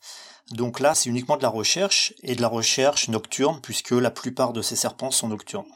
Donc 0.50 0.80
là, 0.80 0.94
c'est 0.94 1.10
uniquement 1.10 1.36
de 1.36 1.42
la 1.42 1.48
recherche, 1.48 2.14
et 2.22 2.34
de 2.34 2.40
la 2.40 2.48
recherche 2.48 3.08
nocturne, 3.08 3.60
puisque 3.62 3.90
la 3.90 4.10
plupart 4.10 4.52
de 4.52 4.62
ces 4.62 4.76
serpents 4.76 5.10
sont 5.10 5.28
nocturnes. 5.28 5.66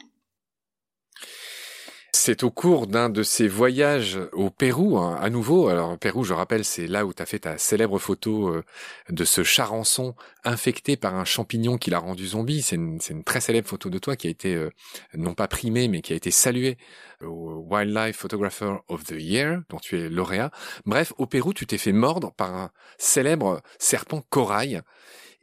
C'est 2.15 2.43
au 2.43 2.51
cours 2.51 2.85
d'un 2.87 3.09
de 3.09 3.23
ces 3.23 3.47
voyages 3.47 4.19
au 4.33 4.51
Pérou, 4.51 4.97
hein, 4.97 5.17
à 5.19 5.29
nouveau. 5.31 5.67
Alors, 5.67 5.97
Pérou, 5.97 6.23
je 6.23 6.33
rappelle, 6.33 6.63
c'est 6.63 6.87
là 6.87 7.05
où 7.05 7.13
tu 7.13 7.25
fait 7.25 7.39
ta 7.39 7.57
célèbre 7.57 7.97
photo 7.97 8.49
euh, 8.49 8.63
de 9.09 9.25
ce 9.25 9.43
charançon 9.43 10.15
infecté 10.45 10.95
par 10.95 11.15
un 11.15 11.25
champignon 11.25 11.77
qui 11.77 11.89
l'a 11.89 11.97
rendu 11.99 12.27
zombie. 12.27 12.61
C'est 12.61 12.75
une, 12.75 13.23
très 13.25 13.41
célèbre 13.41 13.67
photo 13.67 13.89
de 13.89 13.97
toi 13.97 14.15
qui 14.15 14.27
a 14.27 14.29
été, 14.29 14.53
euh, 14.55 14.69
non 15.15 15.33
pas 15.33 15.47
primée, 15.47 15.87
mais 15.87 16.01
qui 16.01 16.13
a 16.13 16.15
été 16.15 16.29
saluée 16.31 16.77
au 17.19 17.65
Wildlife 17.69 18.15
Photographer 18.15 18.75
of 18.87 19.03
the 19.03 19.15
Year, 19.17 19.61
dont 19.69 19.79
tu 19.79 19.99
es 19.99 20.07
lauréat. 20.07 20.51
Bref, 20.85 21.13
au 21.17 21.25
Pérou, 21.25 21.51
tu 21.51 21.65
t'es 21.65 21.79
fait 21.79 21.93
mordre 21.93 22.31
par 22.31 22.55
un 22.55 22.69
célèbre 22.99 23.61
serpent 23.79 24.21
corail. 24.29 24.81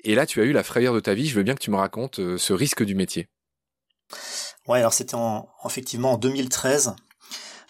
Et 0.04 0.14
là, 0.14 0.24
tu 0.24 0.40
as 0.40 0.44
eu 0.44 0.52
la 0.52 0.62
frayeur 0.62 0.94
de 0.94 1.00
ta 1.00 1.14
vie. 1.14 1.26
Je 1.26 1.34
veux 1.34 1.42
bien 1.42 1.54
que 1.54 1.62
tu 1.62 1.70
me 1.70 1.76
racontes 1.76 2.20
euh, 2.20 2.38
ce 2.38 2.52
risque 2.52 2.84
du 2.84 2.94
métier. 2.94 3.28
Ouais, 4.68 4.78
alors 4.78 4.92
c'était 4.92 5.14
en, 5.14 5.48
effectivement 5.64 6.12
en 6.12 6.16
2013. 6.16 6.94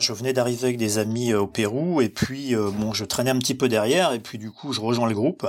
Je 0.00 0.14
venais 0.14 0.32
d'arriver 0.32 0.64
avec 0.64 0.78
des 0.78 0.97
amis 0.97 1.32
euh, 1.32 1.42
au 1.42 1.47
Pérou 1.47 2.00
et 2.00 2.09
puis 2.09 2.54
euh, 2.54 2.70
bon, 2.70 2.94
je 2.94 3.04
traînais 3.04 3.30
un 3.30 3.38
petit 3.38 3.54
peu 3.54 3.68
derrière 3.68 4.12
et 4.12 4.18
puis 4.18 4.38
du 4.38 4.50
coup 4.50 4.73
je 4.73 4.80
rejoins 4.80 5.06
le 5.06 5.14
groupe. 5.14 5.47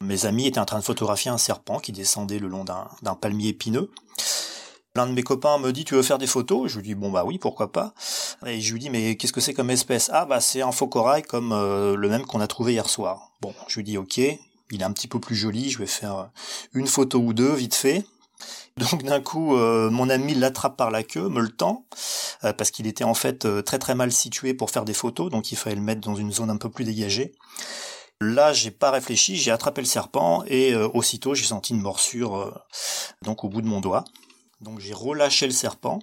Mes 0.00 0.24
amis 0.24 0.46
étaient 0.46 0.58
en 0.58 0.64
train 0.64 0.78
de 0.78 0.84
photographier 0.84 1.30
un 1.30 1.36
serpent 1.36 1.78
qui 1.78 1.92
descendait 1.92 2.38
le 2.38 2.48
long 2.48 2.64
d'un 2.64 3.14
palmier 3.14 3.48
épineux. 3.48 3.90
L'un 4.94 5.06
de 5.06 5.12
mes 5.12 5.22
copains 5.22 5.58
me 5.58 5.72
dit 5.72 5.84
tu 5.84 5.94
veux 5.94 6.02
faire 6.02 6.18
des 6.18 6.26
photos? 6.26 6.70
Je 6.70 6.76
lui 6.76 6.84
dis 6.84 6.94
bon 6.94 7.10
bah 7.10 7.24
oui 7.26 7.38
pourquoi 7.38 7.70
pas? 7.70 7.92
Et 8.46 8.60
je 8.60 8.72
lui 8.72 8.80
dis 8.80 8.88
mais 8.88 9.16
qu'est-ce 9.16 9.32
que 9.32 9.42
c'est 9.42 9.54
comme 9.54 9.70
espèce? 9.70 10.10
Ah 10.12 10.24
bah 10.24 10.40
c'est 10.40 10.62
un 10.62 10.72
faux 10.72 10.88
corail 10.88 11.22
comme 11.22 11.52
euh, 11.52 11.94
le 11.94 12.08
même 12.08 12.24
qu'on 12.24 12.40
a 12.40 12.46
trouvé 12.46 12.72
hier 12.72 12.88
soir. 12.88 13.32
Bon 13.42 13.54
je 13.68 13.76
lui 13.76 13.84
dis 13.84 13.98
ok, 13.98 14.18
il 14.18 14.80
est 14.80 14.84
un 14.84 14.92
petit 14.92 15.08
peu 15.08 15.20
plus 15.20 15.36
joli, 15.36 15.68
je 15.68 15.78
vais 15.78 15.86
faire 15.86 16.30
une 16.72 16.86
photo 16.86 17.18
ou 17.18 17.34
deux 17.34 17.52
vite 17.52 17.74
fait. 17.74 18.04
Donc 18.76 19.02
d'un 19.02 19.20
coup, 19.20 19.56
euh, 19.56 19.90
mon 19.90 20.08
ami 20.08 20.34
l'attrape 20.34 20.76
par 20.76 20.90
la 20.90 21.02
queue, 21.02 21.28
me 21.28 21.40
le 21.40 21.50
tend, 21.50 21.84
euh, 22.44 22.52
parce 22.52 22.70
qu'il 22.70 22.86
était 22.86 23.04
en 23.04 23.14
fait 23.14 23.46
très 23.64 23.78
très 23.78 23.94
mal 23.94 24.12
situé 24.12 24.54
pour 24.54 24.70
faire 24.70 24.84
des 24.84 24.94
photos, 24.94 25.30
donc 25.30 25.52
il 25.52 25.56
fallait 25.56 25.76
le 25.76 25.82
mettre 25.82 26.00
dans 26.00 26.14
une 26.14 26.32
zone 26.32 26.50
un 26.50 26.56
peu 26.56 26.70
plus 26.70 26.84
dégagée. 26.84 27.32
Là, 28.20 28.52
j'ai 28.52 28.70
pas 28.70 28.92
réfléchi, 28.92 29.36
j'ai 29.36 29.50
attrapé 29.50 29.80
le 29.80 29.86
serpent 29.86 30.44
et 30.46 30.76
aussitôt 30.76 31.34
j'ai 31.34 31.44
senti 31.44 31.74
une 31.74 31.80
morsure 31.80 32.62
donc 33.22 33.42
au 33.42 33.48
bout 33.48 33.62
de 33.62 33.66
mon 33.66 33.80
doigt. 33.80 34.04
Donc 34.62 34.78
j'ai 34.78 34.94
relâché 34.94 35.46
le 35.46 35.52
serpent, 35.52 35.98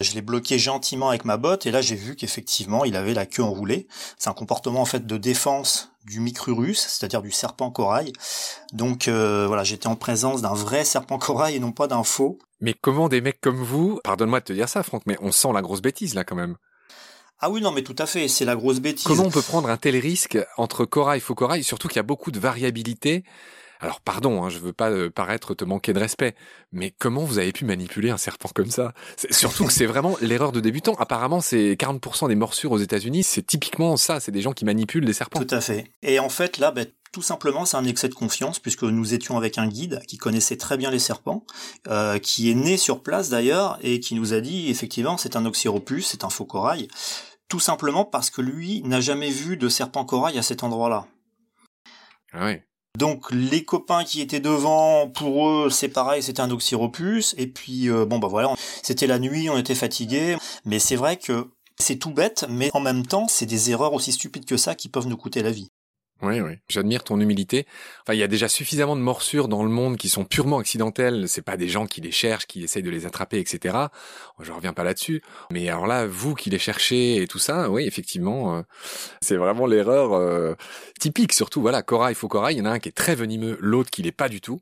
je 0.00 0.14
l'ai 0.14 0.20
bloqué 0.20 0.58
gentiment 0.58 1.10
avec 1.10 1.24
ma 1.24 1.36
botte 1.36 1.64
et 1.66 1.70
là 1.70 1.80
j'ai 1.80 1.94
vu 1.94 2.16
qu'effectivement 2.16 2.84
il 2.84 2.96
avait 2.96 3.14
la 3.14 3.24
queue 3.24 3.44
enroulée. 3.44 3.86
C'est 4.18 4.28
un 4.28 4.34
comportement 4.34 4.80
en 4.80 4.84
fait 4.84 5.06
de 5.06 5.16
défense 5.16 5.93
du 6.04 6.20
micrurus, 6.20 6.78
c'est-à-dire 6.78 7.22
du 7.22 7.30
serpent 7.30 7.70
corail. 7.70 8.12
Donc 8.72 9.08
euh, 9.08 9.46
voilà, 9.46 9.64
j'étais 9.64 9.86
en 9.86 9.96
présence 9.96 10.42
d'un 10.42 10.54
vrai 10.54 10.84
serpent 10.84 11.18
corail 11.18 11.56
et 11.56 11.60
non 11.60 11.72
pas 11.72 11.86
d'un 11.86 12.04
faux. 12.04 12.38
Mais 12.60 12.74
comment 12.74 13.08
des 13.08 13.20
mecs 13.20 13.40
comme 13.40 13.62
vous, 13.62 14.00
pardonne-moi 14.04 14.40
de 14.40 14.44
te 14.44 14.52
dire 14.52 14.68
ça 14.68 14.82
Franck, 14.82 15.02
mais 15.06 15.16
on 15.20 15.32
sent 15.32 15.52
la 15.52 15.62
grosse 15.62 15.82
bêtise 15.82 16.14
là 16.14 16.24
quand 16.24 16.36
même. 16.36 16.56
Ah 17.40 17.50
oui, 17.50 17.60
non, 17.60 17.72
mais 17.72 17.82
tout 17.82 17.96
à 17.98 18.06
fait, 18.06 18.28
c'est 18.28 18.44
la 18.44 18.56
grosse 18.56 18.80
bêtise. 18.80 19.04
Comment 19.04 19.24
on 19.24 19.30
peut 19.30 19.42
prendre 19.42 19.68
un 19.68 19.76
tel 19.76 19.96
risque 19.96 20.38
entre 20.56 20.84
corail 20.84 21.18
et 21.18 21.20
faux 21.20 21.34
corail, 21.34 21.64
surtout 21.64 21.88
qu'il 21.88 21.96
y 21.96 22.00
a 22.00 22.04
beaucoup 22.04 22.30
de 22.30 22.38
variabilité 22.38 23.24
alors 23.84 24.00
pardon, 24.00 24.42
hein, 24.42 24.48
je 24.48 24.58
veux 24.58 24.72
pas 24.72 24.90
euh, 24.90 25.10
paraître 25.10 25.52
te 25.52 25.62
manquer 25.62 25.92
de 25.92 25.98
respect, 25.98 26.34
mais 26.72 26.94
comment 26.98 27.22
vous 27.22 27.38
avez 27.38 27.52
pu 27.52 27.66
manipuler 27.66 28.08
un 28.08 28.16
serpent 28.16 28.48
comme 28.54 28.70
ça? 28.70 28.94
Surtout 29.30 29.66
que 29.66 29.72
c'est 29.74 29.84
vraiment 29.84 30.16
l'erreur 30.22 30.52
de 30.52 30.60
débutant. 30.60 30.94
Apparemment, 30.94 31.42
c'est 31.42 31.74
40% 31.74 32.28
des 32.28 32.34
morsures 32.34 32.72
aux 32.72 32.78
États-Unis, 32.78 33.24
c'est 33.24 33.46
typiquement 33.46 33.98
ça, 33.98 34.20
c'est 34.20 34.32
des 34.32 34.40
gens 34.40 34.52
qui 34.52 34.64
manipulent 34.64 35.04
des 35.04 35.12
serpents. 35.12 35.38
Tout 35.38 35.54
à 35.54 35.60
fait. 35.60 35.90
Et 36.02 36.18
en 36.18 36.30
fait, 36.30 36.56
là, 36.56 36.70
ben, 36.70 36.86
tout 37.12 37.20
simplement, 37.20 37.66
c'est 37.66 37.76
un 37.76 37.84
excès 37.84 38.08
de 38.08 38.14
confiance 38.14 38.58
puisque 38.58 38.84
nous 38.84 39.12
étions 39.12 39.36
avec 39.36 39.58
un 39.58 39.68
guide 39.68 40.00
qui 40.08 40.16
connaissait 40.16 40.56
très 40.56 40.78
bien 40.78 40.90
les 40.90 40.98
serpents, 40.98 41.44
euh, 41.86 42.18
qui 42.18 42.50
est 42.50 42.54
né 42.54 42.78
sur 42.78 43.02
place 43.02 43.28
d'ailleurs 43.28 43.78
et 43.82 44.00
qui 44.00 44.14
nous 44.14 44.32
a 44.32 44.40
dit 44.40 44.70
effectivement 44.70 45.18
c'est 45.18 45.36
un 45.36 45.44
oxyropus, 45.44 46.06
c'est 46.06 46.24
un 46.24 46.30
faux 46.30 46.46
corail, 46.46 46.88
tout 47.48 47.60
simplement 47.60 48.06
parce 48.06 48.30
que 48.30 48.40
lui 48.40 48.82
n'a 48.84 49.02
jamais 49.02 49.30
vu 49.30 49.58
de 49.58 49.68
serpent 49.68 50.06
corail 50.06 50.38
à 50.38 50.42
cet 50.42 50.62
endroit-là. 50.62 51.06
Ah 52.32 52.46
oui. 52.46 52.60
Donc 52.96 53.26
les 53.32 53.64
copains 53.64 54.04
qui 54.04 54.20
étaient 54.20 54.40
devant, 54.40 55.08
pour 55.08 55.48
eux 55.48 55.70
c'est 55.70 55.88
pareil, 55.88 56.22
c'était 56.22 56.40
un 56.40 56.50
oxyropus. 56.50 57.34
Et 57.38 57.48
puis 57.48 57.90
euh, 57.90 58.06
bon 58.06 58.18
bah 58.18 58.28
voilà, 58.28 58.54
c'était 58.82 59.08
la 59.08 59.18
nuit, 59.18 59.50
on 59.50 59.58
était 59.58 59.74
fatigués. 59.74 60.36
Mais 60.64 60.78
c'est 60.78 60.96
vrai 60.96 61.16
que 61.16 61.48
c'est 61.76 61.96
tout 61.96 62.12
bête, 62.12 62.46
mais 62.48 62.70
en 62.72 62.80
même 62.80 63.04
temps 63.04 63.26
c'est 63.28 63.46
des 63.46 63.70
erreurs 63.70 63.94
aussi 63.94 64.12
stupides 64.12 64.44
que 64.44 64.56
ça 64.56 64.76
qui 64.76 64.88
peuvent 64.88 65.08
nous 65.08 65.16
coûter 65.16 65.42
la 65.42 65.50
vie. 65.50 65.70
Oui, 66.24 66.40
oui. 66.40 66.52
J'admire 66.68 67.04
ton 67.04 67.20
humilité. 67.20 67.66
Enfin, 68.02 68.14
il 68.14 68.18
y 68.18 68.22
a 68.22 68.28
déjà 68.28 68.48
suffisamment 68.48 68.96
de 68.96 69.00
morsures 69.02 69.46
dans 69.46 69.62
le 69.62 69.68
monde 69.68 69.98
qui 69.98 70.08
sont 70.08 70.24
purement 70.24 70.58
accidentelles. 70.58 71.28
C'est 71.28 71.42
pas 71.42 71.58
des 71.58 71.68
gens 71.68 71.86
qui 71.86 72.00
les 72.00 72.10
cherchent, 72.10 72.46
qui 72.46 72.64
essayent 72.64 72.82
de 72.82 72.90
les 72.90 73.04
attraper, 73.04 73.38
etc. 73.38 73.76
Je 74.40 74.52
reviens 74.52 74.72
pas 74.72 74.84
là-dessus. 74.84 75.22
Mais 75.50 75.68
alors 75.68 75.86
là, 75.86 76.06
vous 76.06 76.34
qui 76.34 76.48
les 76.48 76.58
cherchez 76.58 77.20
et 77.20 77.26
tout 77.26 77.38
ça, 77.38 77.68
oui, 77.68 77.84
effectivement, 77.84 78.56
euh, 78.56 78.62
c'est 79.20 79.36
vraiment 79.36 79.66
l'erreur 79.66 80.14
euh, 80.14 80.54
typique. 80.98 81.34
Surtout, 81.34 81.60
voilà, 81.60 81.82
corail, 81.82 82.14
faux 82.14 82.28
corail. 82.28 82.56
Il 82.56 82.58
y 82.58 82.62
en 82.62 82.66
a 82.66 82.70
un 82.70 82.78
qui 82.78 82.88
est 82.88 82.92
très 82.92 83.14
venimeux, 83.14 83.58
l'autre 83.60 83.90
qui 83.90 84.02
l'est 84.02 84.12
pas 84.12 84.30
du 84.30 84.40
tout. 84.40 84.60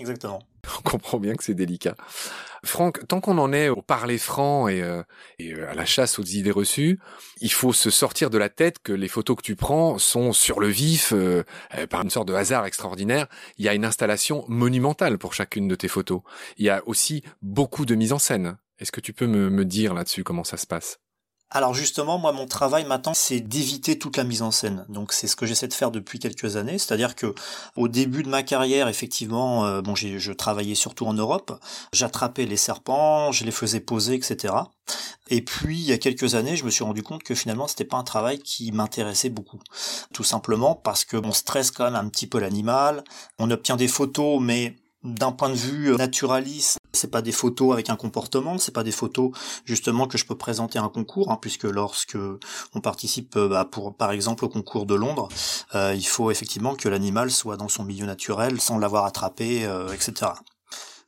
Exactement. 0.00 0.40
On 0.78 0.82
comprend 0.82 1.18
bien 1.18 1.34
que 1.34 1.42
c'est 1.42 1.54
délicat. 1.54 1.96
Franck, 2.64 3.06
tant 3.08 3.20
qu'on 3.20 3.38
en 3.38 3.52
est 3.52 3.68
au 3.68 3.82
parler 3.82 4.18
franc 4.18 4.68
et, 4.68 4.82
euh, 4.82 5.02
euh, 5.40 5.70
à 5.70 5.74
la 5.74 5.84
chasse 5.84 6.18
aux 6.18 6.24
idées 6.24 6.52
reçues, 6.52 7.00
il 7.40 7.52
faut 7.52 7.72
se 7.72 7.90
sortir 7.90 8.30
de 8.30 8.38
la 8.38 8.48
tête 8.48 8.78
que 8.80 8.92
les 8.92 9.08
photos 9.08 9.36
que 9.36 9.42
tu 9.42 9.56
prends 9.56 9.98
sont 9.98 10.32
sur 10.32 10.60
le 10.60 10.68
vif, 10.68 11.12
euh, 11.12 11.42
par 11.90 12.02
une 12.02 12.10
sorte 12.10 12.28
de 12.28 12.34
hasard 12.34 12.66
extraordinaire. 12.66 13.26
Il 13.58 13.64
y 13.64 13.68
a 13.68 13.74
une 13.74 13.84
installation 13.84 14.44
monumentale 14.48 15.18
pour 15.18 15.34
chacune 15.34 15.66
de 15.66 15.74
tes 15.74 15.88
photos. 15.88 16.20
Il 16.58 16.64
y 16.64 16.70
a 16.70 16.82
aussi 16.86 17.22
beaucoup 17.42 17.84
de 17.84 17.94
mise 17.94 18.12
en 18.12 18.18
scène. 18.18 18.56
Est-ce 18.78 18.92
que 18.92 19.00
tu 19.00 19.12
peux 19.12 19.26
me 19.26 19.64
dire 19.64 19.94
là-dessus 19.94 20.22
comment 20.22 20.44
ça 20.44 20.56
se 20.56 20.66
passe? 20.66 21.00
Alors 21.50 21.72
justement, 21.72 22.18
moi, 22.18 22.32
mon 22.32 22.46
travail 22.46 22.84
maintenant, 22.84 23.14
c'est 23.14 23.40
d'éviter 23.40 23.98
toute 23.98 24.18
la 24.18 24.24
mise 24.24 24.42
en 24.42 24.50
scène. 24.50 24.84
Donc 24.90 25.12
c'est 25.12 25.26
ce 25.26 25.34
que 25.34 25.46
j'essaie 25.46 25.68
de 25.68 25.72
faire 25.72 25.90
depuis 25.90 26.18
quelques 26.18 26.56
années. 26.56 26.78
C'est-à-dire 26.78 27.14
que 27.14 27.34
au 27.74 27.88
début 27.88 28.22
de 28.22 28.28
ma 28.28 28.42
carrière, 28.42 28.86
effectivement, 28.88 29.64
euh, 29.64 29.80
bon, 29.80 29.94
je 29.94 30.32
travaillais 30.32 30.74
surtout 30.74 31.06
en 31.06 31.14
Europe. 31.14 31.58
J'attrapais 31.92 32.44
les 32.44 32.58
serpents, 32.58 33.32
je 33.32 33.44
les 33.44 33.50
faisais 33.50 33.80
poser, 33.80 34.14
etc. 34.14 34.54
Et 35.28 35.42
puis 35.42 35.78
il 35.78 35.84
y 35.84 35.92
a 35.92 35.98
quelques 35.98 36.34
années, 36.34 36.56
je 36.56 36.64
me 36.64 36.70
suis 36.70 36.84
rendu 36.84 37.02
compte 37.02 37.22
que 37.22 37.34
finalement, 37.34 37.66
c'était 37.66 37.84
pas 37.84 37.96
un 37.96 38.04
travail 38.04 38.40
qui 38.40 38.70
m'intéressait 38.72 39.30
beaucoup. 39.30 39.60
Tout 40.12 40.24
simplement 40.24 40.74
parce 40.74 41.06
que 41.06 41.16
on 41.16 41.32
stresse 41.32 41.70
quand 41.70 41.84
même 41.84 41.96
un 41.96 42.08
petit 42.08 42.26
peu 42.26 42.38
l'animal. 42.38 43.04
On 43.38 43.50
obtient 43.50 43.76
des 43.76 43.88
photos, 43.88 44.38
mais 44.40 44.76
d'un 45.14 45.32
point 45.32 45.50
de 45.50 45.54
vue 45.54 45.96
naturaliste, 45.96 46.78
c'est 46.92 47.10
pas 47.10 47.22
des 47.22 47.32
photos 47.32 47.72
avec 47.72 47.90
un 47.90 47.96
comportement, 47.96 48.58
c'est 48.58 48.72
pas 48.72 48.82
des 48.82 48.92
photos 48.92 49.30
justement 49.64 50.06
que 50.06 50.18
je 50.18 50.24
peux 50.24 50.36
présenter 50.36 50.78
à 50.78 50.82
un 50.82 50.88
concours, 50.88 51.30
hein, 51.30 51.38
puisque 51.40 51.64
lorsque 51.64 52.16
on 52.74 52.80
participe, 52.80 53.36
euh, 53.36 53.48
bah, 53.48 53.68
par 53.96 54.10
exemple 54.12 54.44
au 54.44 54.48
concours 54.48 54.86
de 54.86 54.94
Londres, 54.94 55.28
euh, 55.74 55.94
il 55.94 56.06
faut 56.06 56.30
effectivement 56.30 56.74
que 56.74 56.88
l'animal 56.88 57.30
soit 57.30 57.56
dans 57.56 57.68
son 57.68 57.84
milieu 57.84 58.06
naturel 58.06 58.60
sans 58.60 58.78
l'avoir 58.78 59.04
attrapé, 59.04 59.64
euh, 59.64 59.92
etc. 59.92 60.32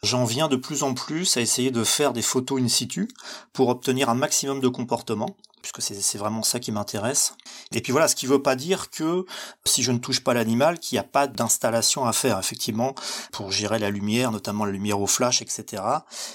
J'en 0.02 0.24
viens 0.24 0.48
de 0.48 0.56
plus 0.56 0.82
en 0.82 0.94
plus 0.94 1.36
à 1.36 1.42
essayer 1.42 1.70
de 1.70 1.84
faire 1.84 2.12
des 2.12 2.22
photos 2.22 2.60
in 2.60 2.68
situ 2.68 3.08
pour 3.52 3.68
obtenir 3.68 4.08
un 4.08 4.14
maximum 4.14 4.60
de 4.60 4.68
comportement 4.68 5.36
puisque 5.62 5.82
c'est 5.82 6.18
vraiment 6.18 6.42
ça 6.42 6.60
qui 6.60 6.72
m'intéresse. 6.72 7.34
Et 7.72 7.80
puis 7.80 7.92
voilà, 7.92 8.08
ce 8.08 8.14
qui 8.14 8.26
ne 8.26 8.32
veut 8.32 8.42
pas 8.42 8.56
dire 8.56 8.90
que 8.90 9.24
si 9.64 9.82
je 9.82 9.92
ne 9.92 9.98
touche 9.98 10.20
pas 10.20 10.34
l'animal, 10.34 10.78
qu'il 10.78 10.96
n'y 10.96 11.00
a 11.00 11.04
pas 11.04 11.26
d'installation 11.26 12.04
à 12.04 12.12
faire, 12.12 12.38
effectivement, 12.38 12.94
pour 13.32 13.52
gérer 13.52 13.78
la 13.78 13.90
lumière, 13.90 14.30
notamment 14.30 14.64
la 14.64 14.72
lumière 14.72 15.00
au 15.00 15.06
flash, 15.06 15.42
etc. 15.42 15.82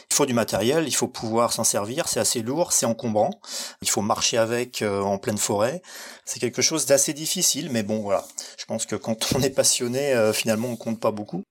Il 0.10 0.16
faut 0.16 0.26
du 0.26 0.34
matériel, 0.34 0.88
il 0.88 0.96
faut 0.96 1.08
pouvoir 1.08 1.54
s'en 1.54 1.64
servir, 1.64 2.08
c'est 2.08 2.20
assez 2.20 2.42
lourd, 2.42 2.72
c'est 2.72 2.86
encombrant, 2.86 3.40
il 3.82 3.90
faut 3.90 4.02
marcher 4.02 4.38
avec 4.38 4.82
euh, 4.82 5.02
en 5.02 5.18
pleine 5.18 5.38
forêt. 5.38 5.82
C'est 6.26 6.40
quelque 6.40 6.62
chose 6.62 6.86
d'assez 6.86 7.14
difficile, 7.14 7.70
mais 7.72 7.84
bon 7.84 8.00
voilà, 8.02 8.26
je 8.58 8.66
pense 8.66 8.86
que 8.86 8.96
quand 8.96 9.34
on 9.36 9.42
est 9.42 9.50
passionné, 9.50 10.14
euh, 10.14 10.34
finalement 10.34 10.70
on 10.70 10.76
compte 10.76 11.00
pas 11.00 11.12
beaucoup. 11.12 11.44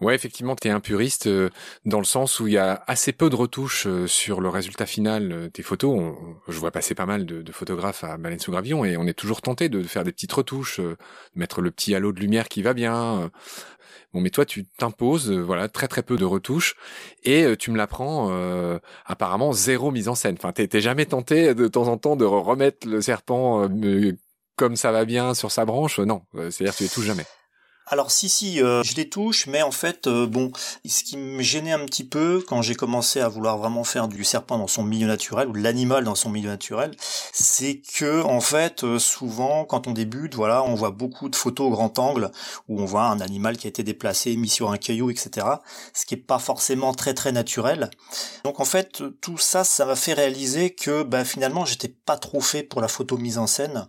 Ouais, 0.00 0.14
effectivement, 0.14 0.56
tu 0.56 0.68
es 0.68 0.70
un 0.70 0.80
puriste 0.80 1.26
euh, 1.26 1.50
dans 1.84 1.98
le 1.98 2.06
sens 2.06 2.40
où 2.40 2.46
il 2.46 2.54
y 2.54 2.58
a 2.58 2.82
assez 2.86 3.12
peu 3.12 3.28
de 3.28 3.36
retouches 3.36 3.86
euh, 3.86 4.06
sur 4.06 4.40
le 4.40 4.48
résultat 4.48 4.86
final 4.86 5.30
euh, 5.30 5.48
des 5.52 5.62
photos. 5.62 6.14
je 6.48 6.58
vois 6.58 6.70
passer 6.70 6.94
pas 6.94 7.04
mal 7.04 7.26
de, 7.26 7.52
photographes 7.52 8.02
à 8.04 8.16
Baleine 8.16 8.38
sous 8.38 8.50
Gravillon 8.50 8.86
et 8.86 8.96
on 8.96 9.06
est 9.06 9.12
toujours 9.12 9.42
tenté 9.42 9.68
de 9.68 9.82
faire 9.82 10.04
des 10.04 10.12
petites 10.12 10.32
retouches, 10.32 10.80
mettre 11.34 11.60
le 11.60 11.70
petit 11.70 11.94
halo 11.94 12.12
de 12.12 12.20
lumière 12.20 12.48
qui 12.48 12.62
va 12.62 12.72
bien. 12.72 13.30
Bon, 14.14 14.20
mais 14.20 14.30
toi, 14.30 14.46
tu 14.46 14.64
t'imposes, 14.64 15.30
voilà, 15.30 15.68
très 15.68 15.88
très 15.88 16.02
peu 16.02 16.16
de 16.16 16.24
retouches 16.24 16.76
et 17.24 17.56
tu 17.58 17.70
me 17.70 17.76
l'apprends, 17.76 18.30
apparemment 19.04 19.52
zéro 19.52 19.90
mise 19.90 20.08
en 20.08 20.14
scène. 20.14 20.36
Enfin, 20.38 20.52
t'es 20.52 20.80
jamais 20.80 21.06
tenté 21.06 21.54
de 21.54 21.68
temps 21.68 21.88
en 21.88 21.98
temps 21.98 22.16
de 22.16 22.24
remettre 22.24 22.88
le 22.88 23.00
serpent 23.02 23.68
comme 24.56 24.76
ça 24.76 24.92
va 24.92 25.04
bien 25.04 25.34
sur 25.34 25.50
sa 25.50 25.64
branche? 25.64 25.98
Non, 25.98 26.22
c'est-à-dire 26.34 26.74
tu 26.74 26.84
les 26.84 26.88
touches 26.88 27.06
jamais. 27.06 27.26
Alors 27.92 28.12
si 28.12 28.28
si, 28.28 28.62
euh, 28.62 28.84
je 28.84 28.94
les 28.94 29.08
touche, 29.08 29.48
mais 29.48 29.62
en 29.62 29.72
fait, 29.72 30.06
euh, 30.06 30.24
bon, 30.24 30.52
ce 30.86 31.02
qui 31.02 31.16
me 31.16 31.42
gênait 31.42 31.72
un 31.72 31.84
petit 31.86 32.04
peu 32.04 32.40
quand 32.46 32.62
j'ai 32.62 32.76
commencé 32.76 33.18
à 33.20 33.28
vouloir 33.28 33.58
vraiment 33.58 33.82
faire 33.82 34.06
du 34.06 34.22
serpent 34.22 34.58
dans 34.58 34.68
son 34.68 34.84
milieu 34.84 35.08
naturel 35.08 35.48
ou 35.48 35.52
de 35.54 35.58
l'animal 35.58 36.04
dans 36.04 36.14
son 36.14 36.30
milieu 36.30 36.50
naturel, 36.50 36.92
c'est 37.32 37.82
que 37.98 38.22
en 38.22 38.40
fait, 38.40 38.84
euh, 38.84 39.00
souvent 39.00 39.64
quand 39.64 39.88
on 39.88 39.90
débute, 39.90 40.36
voilà, 40.36 40.62
on 40.62 40.76
voit 40.76 40.92
beaucoup 40.92 41.28
de 41.28 41.34
photos 41.34 41.66
au 41.66 41.70
grand 41.70 41.98
angle 41.98 42.30
où 42.68 42.80
on 42.80 42.84
voit 42.84 43.06
un 43.06 43.18
animal 43.18 43.56
qui 43.56 43.66
a 43.66 43.70
été 43.70 43.82
déplacé, 43.82 44.36
mis 44.36 44.48
sur 44.48 44.70
un 44.70 44.76
caillou, 44.76 45.10
etc. 45.10 45.44
Ce 45.92 46.06
qui 46.06 46.14
est 46.14 46.16
pas 46.16 46.38
forcément 46.38 46.94
très 46.94 47.12
très 47.12 47.32
naturel. 47.32 47.90
Donc 48.44 48.60
en 48.60 48.64
fait, 48.64 49.02
tout 49.20 49.38
ça, 49.38 49.64
ça 49.64 49.84
m'a 49.84 49.96
fait 49.96 50.12
réaliser 50.12 50.70
que 50.70 51.02
bah, 51.02 51.24
finalement, 51.24 51.64
j'étais 51.64 51.88
pas 51.88 52.16
trop 52.16 52.40
fait 52.40 52.62
pour 52.62 52.80
la 52.80 52.88
photo 52.88 53.16
mise 53.16 53.38
en 53.38 53.48
scène. 53.48 53.88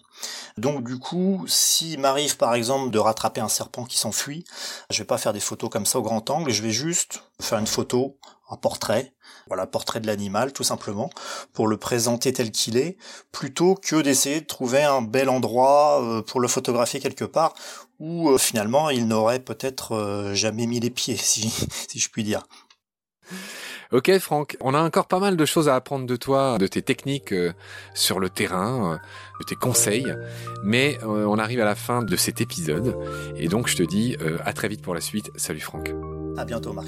Donc 0.58 0.84
du 0.84 1.00
coup, 1.00 1.46
s'il 1.48 2.00
m'arrive 2.00 2.38
par 2.38 2.56
exemple 2.56 2.92
de 2.92 3.00
rattraper 3.00 3.42
un 3.42 3.50
serpent 3.50 3.86
qui 3.86 3.98
s'enfuit. 3.98 4.44
Je 4.90 5.00
vais 5.00 5.06
pas 5.06 5.18
faire 5.18 5.34
des 5.34 5.40
photos 5.40 5.70
comme 5.70 5.86
ça 5.86 6.00
au 6.00 6.02
grand 6.02 6.30
angle, 6.30 6.52
je 6.52 6.62
vais 6.62 6.72
juste 6.72 7.24
faire 7.40 7.60
une 7.60 7.68
photo, 7.68 8.18
un 8.50 8.58
portrait, 8.58 9.14
voilà, 9.48 9.66
portrait 9.68 10.00
de 10.00 10.08
l'animal 10.08 10.54
tout 10.54 10.64
simplement, 10.64 11.10
pour 11.54 11.68
le 11.68 11.78
présenter 11.78 12.34
tel 12.34 12.52
qu'il 12.52 12.78
est, 12.78 12.98
plutôt 13.32 13.76
que 13.76 14.02
d'essayer 14.02 14.42
de 14.42 14.46
trouver 14.46 14.84
un 14.84 15.02
bel 15.02 15.30
endroit 15.30 16.02
euh, 16.02 16.22
pour 16.22 16.40
le 16.40 16.48
photographier 16.48 17.00
quelque 17.00 17.26
part 17.26 17.54
où 18.00 18.30
euh, 18.30 18.38
finalement 18.38 18.90
il 18.90 19.08
n'aurait 19.08 19.40
peut-être 19.40 19.96
euh, 19.96 20.34
jamais 20.34 20.66
mis 20.66 20.80
les 20.80 20.90
pieds, 20.90 21.18
si, 21.22 21.50
si 21.88 22.00
je 22.00 22.10
puis 22.10 22.24
dire. 22.24 22.44
Ok 23.92 24.18
Franck, 24.20 24.56
on 24.62 24.74
a 24.74 24.82
encore 24.82 25.08
pas 25.08 25.20
mal 25.20 25.36
de 25.36 25.46
choses 25.46 25.68
à 25.68 25.76
apprendre 25.76 26.06
de 26.06 26.16
toi, 26.16 26.58
de 26.58 26.66
tes 26.66 26.82
techniques 26.82 27.34
euh, 27.34 27.52
sur 27.94 28.22
le 28.22 28.30
terrain, 28.30 28.94
euh, 28.94 28.98
de 29.42 29.46
tes 29.46 29.56
conseils, 29.56 30.16
mais 30.64 30.98
euh, 31.04 31.26
on 31.26 31.38
arrive 31.38 31.60
à 31.60 31.66
la 31.66 31.76
fin 31.76 32.02
de 32.02 32.16
cet 32.16 32.40
épisode 32.40 32.96
et 33.36 33.50
donc 33.50 33.68
je 33.68 33.76
te 33.76 33.84
dis 33.84 34.16
à 34.46 34.54
très 34.54 34.70
vite 34.70 34.82
pour 34.82 34.94
la 34.94 35.02
suite. 35.02 35.30
Salut 35.36 35.60
Franck. 35.60 35.92
À 36.38 36.46
bientôt 36.46 36.72
Marc. 36.72 36.88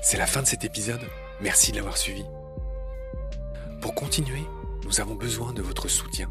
C'est 0.00 0.16
la 0.16 0.26
fin 0.26 0.40
de 0.40 0.46
cet 0.46 0.64
épisode, 0.64 1.00
merci 1.42 1.70
de 1.70 1.76
l'avoir 1.76 1.98
suivi. 1.98 2.24
Pour 3.82 3.94
continuer, 3.94 4.44
nous 4.84 5.00
avons 5.00 5.16
besoin 5.16 5.52
de 5.52 5.60
votre 5.60 5.88
soutien. 5.88 6.30